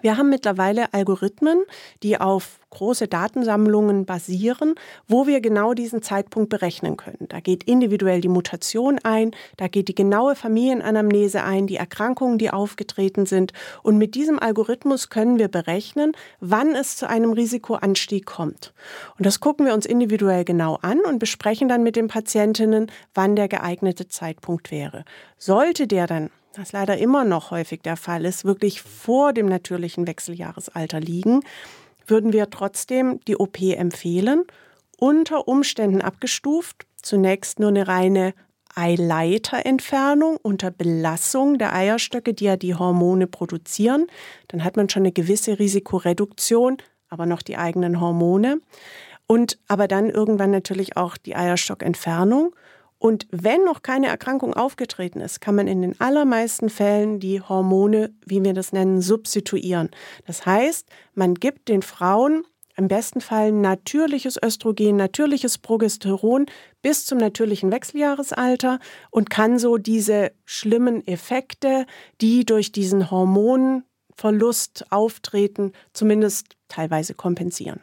Wir 0.02 0.18
haben 0.18 0.30
mittlerweile 0.30 0.94
Algorithmen, 0.94 1.64
die 2.02 2.20
auf 2.20 2.60
große 2.72 3.08
Datensammlungen 3.08 4.06
basieren, 4.06 4.74
wo 5.08 5.28
wir 5.28 5.40
genau 5.40 5.76
diesen 5.76 6.02
Zeitpunkt 6.02 6.50
berechnen 6.50 6.98
können. 6.98 7.28
Da 7.30 7.40
geht 7.40 7.64
individuell 7.66 8.20
die 8.20 8.28
Mutation 8.28 9.00
ein, 9.04 9.32
da 9.58 9.68
geht 9.68 9.88
die 9.88 9.96
genaue 9.96 10.36
Familienanamnese 10.36 11.44
ein, 11.44 11.68
die 11.68 11.76
Erkrankungen, 11.76 12.40
die 12.40 12.50
aufgetreten 12.50 13.28
sind. 13.28 13.54
Und 13.84 14.00
mit 14.00 14.16
diesem 14.16 14.40
Algorithmus 14.40 15.10
können 15.10 15.38
wir 15.38 15.48
berechnen, 15.48 16.14
wann 16.40 16.76
es 16.76 16.98
zu 16.98 17.08
einem 17.08 17.32
Risikoanstieg 17.32 18.26
kommt. 18.26 18.74
Und 19.20 19.28
das 19.28 19.40
gucken 19.40 19.68
wir 19.68 19.76
uns 19.76 19.86
individuell 19.86 20.44
genau 20.44 20.80
an 20.82 21.00
und 21.02 21.20
besprechen 21.20 21.68
dann 21.68 21.84
mit 21.84 21.96
den 21.96 22.08
Patientinnen, 22.08 22.92
wann 23.14 23.36
der 23.36 23.48
geeignete 23.48 24.08
Zeitpunkt 24.08 24.72
wäre. 24.72 25.06
Sollte 25.38 25.86
der 25.86 26.08
dann 26.08 26.32
was 26.58 26.72
leider 26.72 26.98
immer 26.98 27.26
noch 27.26 27.52
häufig 27.52 27.82
der 27.82 27.98
Fall 27.98 28.26
ist, 28.26 28.46
wirklich 28.46 28.82
vor 28.82 29.34
dem 29.34 29.48
natürlichen 29.48 30.08
Wechseljahresalter 30.08 31.00
liegen, 31.00 31.42
würden 32.08 32.34
wir 32.34 32.50
trotzdem 32.50 33.20
die 33.28 33.38
OP 33.38 33.62
empfehlen, 33.62 34.44
unter 34.98 35.48
Umständen 35.48 36.02
abgestuft, 36.02 36.86
zunächst 37.02 37.60
nur 37.60 37.70
eine 37.70 37.88
reine 37.88 38.34
Eileiterentfernung 38.76 40.38
unter 40.42 40.72
Belastung 40.72 41.58
der 41.58 41.74
Eierstöcke, 41.74 42.34
die 42.34 42.46
ja 42.46 42.58
die 42.58 42.76
Hormone 42.76 43.28
produzieren. 43.28 44.08
Dann 44.48 44.64
hat 44.64 44.78
man 44.78 44.90
schon 44.90 45.04
eine 45.04 45.12
gewisse 45.12 45.60
Risikoreduktion, 45.60 46.78
aber 47.10 47.26
noch 47.26 47.44
die 47.44 47.58
eigenen 47.58 48.02
Hormone. 48.02 48.62
Und 49.28 49.60
aber 49.68 49.88
dann 49.88 50.10
irgendwann 50.10 50.52
natürlich 50.52 50.98
auch 50.98 51.18
die 51.18 51.36
Eierstockentfernung. 51.36 52.56
Und 53.04 53.28
wenn 53.32 53.66
noch 53.66 53.82
keine 53.82 54.08
Erkrankung 54.08 54.54
aufgetreten 54.54 55.20
ist, 55.20 55.42
kann 55.42 55.56
man 55.56 55.68
in 55.68 55.82
den 55.82 56.00
allermeisten 56.00 56.70
Fällen 56.70 57.20
die 57.20 57.42
Hormone, 57.42 58.16
wie 58.26 58.42
wir 58.42 58.54
das 58.54 58.72
nennen, 58.72 59.02
substituieren. 59.02 59.90
Das 60.26 60.46
heißt, 60.46 60.88
man 61.14 61.34
gibt 61.34 61.68
den 61.68 61.82
Frauen 61.82 62.46
im 62.78 62.88
besten 62.88 63.20
Fall 63.20 63.52
natürliches 63.52 64.40
Östrogen, 64.42 64.96
natürliches 64.96 65.58
Progesteron 65.58 66.46
bis 66.82 67.06
zum 67.06 67.18
natürlichen 67.18 67.74
Wechseljahresalter 67.74 68.80
und 69.12 69.30
kann 69.30 69.60
so 69.60 69.78
diese 69.78 70.32
schlimmen 70.46 71.06
Effekte, 71.06 71.86
die 72.22 72.46
durch 72.46 72.72
diesen 72.72 73.12
Hormonverlust 73.12 74.86
auftreten, 74.92 75.74
zumindest 75.92 76.56
teilweise 76.70 77.16
kompensieren. 77.16 77.82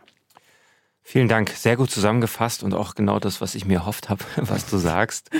Vielen 1.02 1.28
Dank, 1.28 1.50
sehr 1.50 1.76
gut 1.76 1.90
zusammengefasst 1.90 2.62
und 2.62 2.74
auch 2.74 2.94
genau 2.94 3.18
das, 3.18 3.40
was 3.40 3.54
ich 3.54 3.64
mir 3.64 3.78
erhofft 3.78 4.08
habe, 4.08 4.24
was 4.36 4.66
du 4.66 4.78
sagst. 4.78 5.30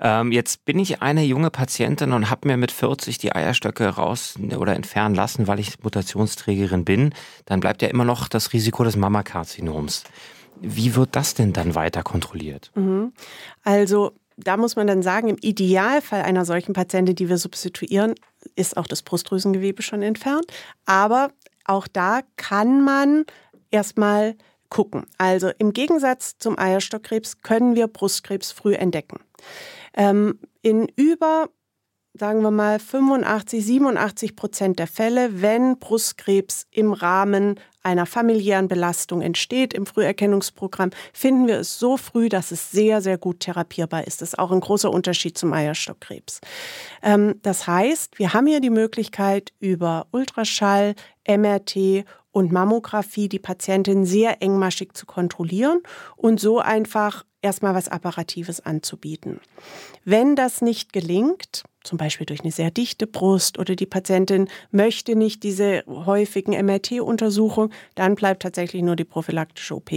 Ähm, 0.00 0.32
jetzt 0.32 0.64
bin 0.64 0.78
ich 0.78 1.02
eine 1.02 1.22
junge 1.24 1.50
Patientin 1.50 2.12
und 2.12 2.30
habe 2.30 2.48
mir 2.48 2.56
mit 2.56 2.72
40 2.72 3.18
die 3.18 3.34
Eierstöcke 3.34 3.86
raus 3.86 4.36
oder 4.56 4.74
entfernen 4.74 5.14
lassen, 5.14 5.46
weil 5.46 5.60
ich 5.60 5.82
Mutationsträgerin 5.82 6.84
bin. 6.84 7.12
Dann 7.44 7.60
bleibt 7.60 7.82
ja 7.82 7.88
immer 7.88 8.04
noch 8.04 8.28
das 8.28 8.52
Risiko 8.52 8.82
des 8.82 8.96
Mammakarzinoms. 8.96 10.04
Wie 10.62 10.94
wird 10.94 11.10
das 11.16 11.34
denn 11.34 11.52
dann 11.52 11.74
weiter 11.74 12.02
kontrolliert? 12.02 12.70
Mhm. 12.74 13.12
Also 13.62 14.12
da 14.36 14.56
muss 14.56 14.76
man 14.76 14.86
dann 14.86 15.02
sagen, 15.02 15.28
im 15.28 15.36
Idealfall 15.40 16.22
einer 16.22 16.46
solchen 16.46 16.72
Patientin, 16.72 17.14
die 17.14 17.28
wir 17.28 17.36
substituieren, 17.36 18.14
ist 18.56 18.76
auch 18.76 18.86
das 18.86 19.02
Brustdrüsengewebe 19.02 19.82
schon 19.82 20.02
entfernt. 20.02 20.46
Aber 20.86 21.30
auch 21.64 21.86
da 21.86 22.20
kann 22.36 22.82
man 22.82 23.24
erstmal 23.70 24.34
gucken. 24.70 25.06
Also 25.18 25.50
im 25.58 25.72
Gegensatz 25.72 26.38
zum 26.38 26.58
Eierstockkrebs 26.58 27.42
können 27.42 27.74
wir 27.74 27.86
Brustkrebs 27.88 28.52
früh 28.52 28.74
entdecken. 28.74 29.20
Ähm, 29.94 30.38
in 30.62 30.86
über 30.96 31.48
sagen 32.14 32.42
wir 32.42 32.50
mal 32.50 32.78
85, 32.78 33.64
87 33.64 34.36
Prozent 34.36 34.78
der 34.78 34.86
Fälle, 34.86 35.42
wenn 35.42 35.78
Brustkrebs 35.78 36.66
im 36.70 36.92
Rahmen 36.92 37.60
einer 37.82 38.04
familiären 38.04 38.68
Belastung 38.68 39.22
entsteht 39.22 39.72
im 39.72 39.86
Früherkennungsprogramm, 39.86 40.90
finden 41.12 41.46
wir 41.46 41.58
es 41.60 41.78
so 41.78 41.96
früh, 41.96 42.28
dass 42.28 42.50
es 42.50 42.70
sehr, 42.70 43.00
sehr 43.00 43.16
gut 43.16 43.40
therapierbar 43.40 44.06
ist. 44.06 44.20
Das 44.20 44.30
ist 44.30 44.38
auch 44.38 44.50
ein 44.50 44.60
großer 44.60 44.90
Unterschied 44.90 45.38
zum 45.38 45.52
Eierstockkrebs. 45.52 46.40
Ähm, 47.02 47.36
das 47.42 47.66
heißt, 47.66 48.18
wir 48.18 48.34
haben 48.34 48.46
hier 48.46 48.60
die 48.60 48.70
Möglichkeit, 48.70 49.52
über 49.60 50.06
Ultraschall, 50.10 50.94
MRT 51.26 52.04
und 52.32 52.52
Mammographie 52.52 53.28
die 53.28 53.38
Patientin 53.38 54.04
sehr 54.04 54.42
engmaschig 54.42 54.92
zu 54.94 55.06
kontrollieren 55.06 55.80
und 56.16 56.40
so 56.40 56.58
einfach 56.58 57.24
erstmal 57.42 57.74
was 57.74 57.88
Apparatives 57.88 58.60
anzubieten. 58.60 59.40
Wenn 60.04 60.36
das 60.36 60.60
nicht 60.60 60.92
gelingt, 60.92 61.64
zum 61.82 61.98
Beispiel 61.98 62.26
durch 62.26 62.40
eine 62.40 62.52
sehr 62.52 62.70
dichte 62.70 63.06
Brust 63.06 63.58
oder 63.58 63.76
die 63.76 63.86
Patientin 63.86 64.48
möchte 64.70 65.16
nicht 65.16 65.42
diese 65.42 65.82
häufigen 65.86 66.52
MRT-Untersuchungen, 66.52 67.72
dann 67.94 68.14
bleibt 68.14 68.42
tatsächlich 68.42 68.82
nur 68.82 68.96
die 68.96 69.04
prophylaktische 69.04 69.76
OP. 69.76 69.90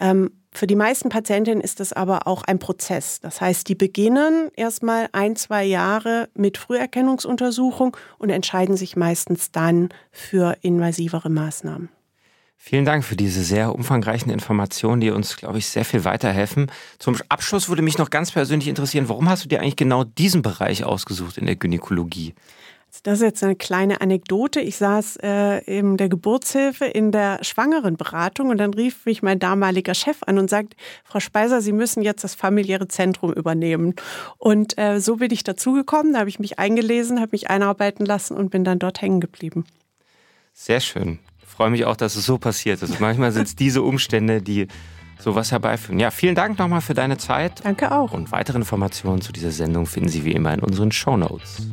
Ähm, 0.00 0.30
für 0.52 0.66
die 0.66 0.76
meisten 0.76 1.10
Patientinnen 1.10 1.60
ist 1.60 1.78
das 1.78 1.92
aber 1.92 2.26
auch 2.26 2.42
ein 2.42 2.58
Prozess. 2.58 3.20
Das 3.20 3.40
heißt, 3.40 3.68
die 3.68 3.76
beginnen 3.76 4.50
erstmal 4.56 5.08
ein, 5.12 5.36
zwei 5.36 5.64
Jahre 5.64 6.28
mit 6.34 6.58
Früherkennungsuntersuchung 6.58 7.96
und 8.18 8.30
entscheiden 8.30 8.76
sich 8.76 8.96
meistens 8.96 9.52
dann 9.52 9.90
für 10.10 10.56
invasivere 10.60 11.30
Maßnahmen. 11.30 11.88
Vielen 12.62 12.84
Dank 12.84 13.04
für 13.04 13.16
diese 13.16 13.42
sehr 13.42 13.74
umfangreichen 13.74 14.30
Informationen, 14.30 15.00
die 15.00 15.10
uns, 15.10 15.38
glaube 15.38 15.56
ich, 15.56 15.66
sehr 15.66 15.86
viel 15.86 16.04
weiterhelfen. 16.04 16.70
Zum 16.98 17.16
Abschluss 17.30 17.70
würde 17.70 17.80
mich 17.80 17.96
noch 17.96 18.10
ganz 18.10 18.32
persönlich 18.32 18.68
interessieren, 18.68 19.08
warum 19.08 19.30
hast 19.30 19.42
du 19.42 19.48
dir 19.48 19.60
eigentlich 19.60 19.76
genau 19.76 20.04
diesen 20.04 20.42
Bereich 20.42 20.84
ausgesucht 20.84 21.38
in 21.38 21.46
der 21.46 21.56
Gynäkologie? 21.56 22.34
Das 23.02 23.20
ist 23.20 23.22
jetzt 23.22 23.42
eine 23.42 23.56
kleine 23.56 24.02
Anekdote. 24.02 24.60
Ich 24.60 24.76
saß 24.76 25.16
äh, 25.22 25.64
in 25.64 25.96
der 25.96 26.10
Geburtshilfe 26.10 26.84
in 26.84 27.12
der 27.12 27.42
Schwangerenberatung 27.42 28.50
und 28.50 28.58
dann 28.58 28.74
rief 28.74 29.06
mich 29.06 29.22
mein 29.22 29.38
damaliger 29.38 29.94
Chef 29.94 30.18
an 30.26 30.38
und 30.38 30.50
sagt, 30.50 30.76
Frau 31.04 31.18
Speiser, 31.18 31.62
Sie 31.62 31.72
müssen 31.72 32.02
jetzt 32.02 32.24
das 32.24 32.34
familiäre 32.34 32.88
Zentrum 32.88 33.32
übernehmen. 33.32 33.94
Und 34.36 34.76
äh, 34.76 35.00
so 35.00 35.16
bin 35.16 35.30
ich 35.30 35.44
dazugekommen, 35.44 36.12
da 36.12 36.20
habe 36.20 36.28
ich 36.28 36.38
mich 36.38 36.58
eingelesen, 36.58 37.20
habe 37.20 37.30
mich 37.32 37.48
einarbeiten 37.48 38.04
lassen 38.04 38.36
und 38.36 38.50
bin 38.50 38.64
dann 38.64 38.78
dort 38.78 39.00
hängen 39.00 39.20
geblieben. 39.20 39.64
Sehr 40.52 40.80
schön 40.80 41.20
freue 41.60 41.68
mich 41.68 41.84
auch, 41.84 41.96
dass 41.96 42.16
es 42.16 42.24
so 42.24 42.38
passiert 42.38 42.80
ist. 42.80 43.00
Manchmal 43.00 43.32
sind 43.32 43.46
es 43.46 43.54
diese 43.54 43.82
Umstände, 43.82 44.40
die 44.40 44.66
sowas 45.18 45.52
herbeiführen. 45.52 45.98
Ja, 45.98 46.10
vielen 46.10 46.34
Dank 46.34 46.58
nochmal 46.58 46.80
für 46.80 46.94
deine 46.94 47.18
Zeit. 47.18 47.62
Danke 47.62 47.92
auch. 47.92 48.12
Und 48.12 48.32
weitere 48.32 48.56
Informationen 48.56 49.20
zu 49.20 49.30
dieser 49.30 49.50
Sendung 49.50 49.84
finden 49.84 50.08
Sie 50.08 50.24
wie 50.24 50.32
immer 50.32 50.54
in 50.54 50.60
unseren 50.60 50.90
Show 50.90 51.18
Notes. 51.18 51.68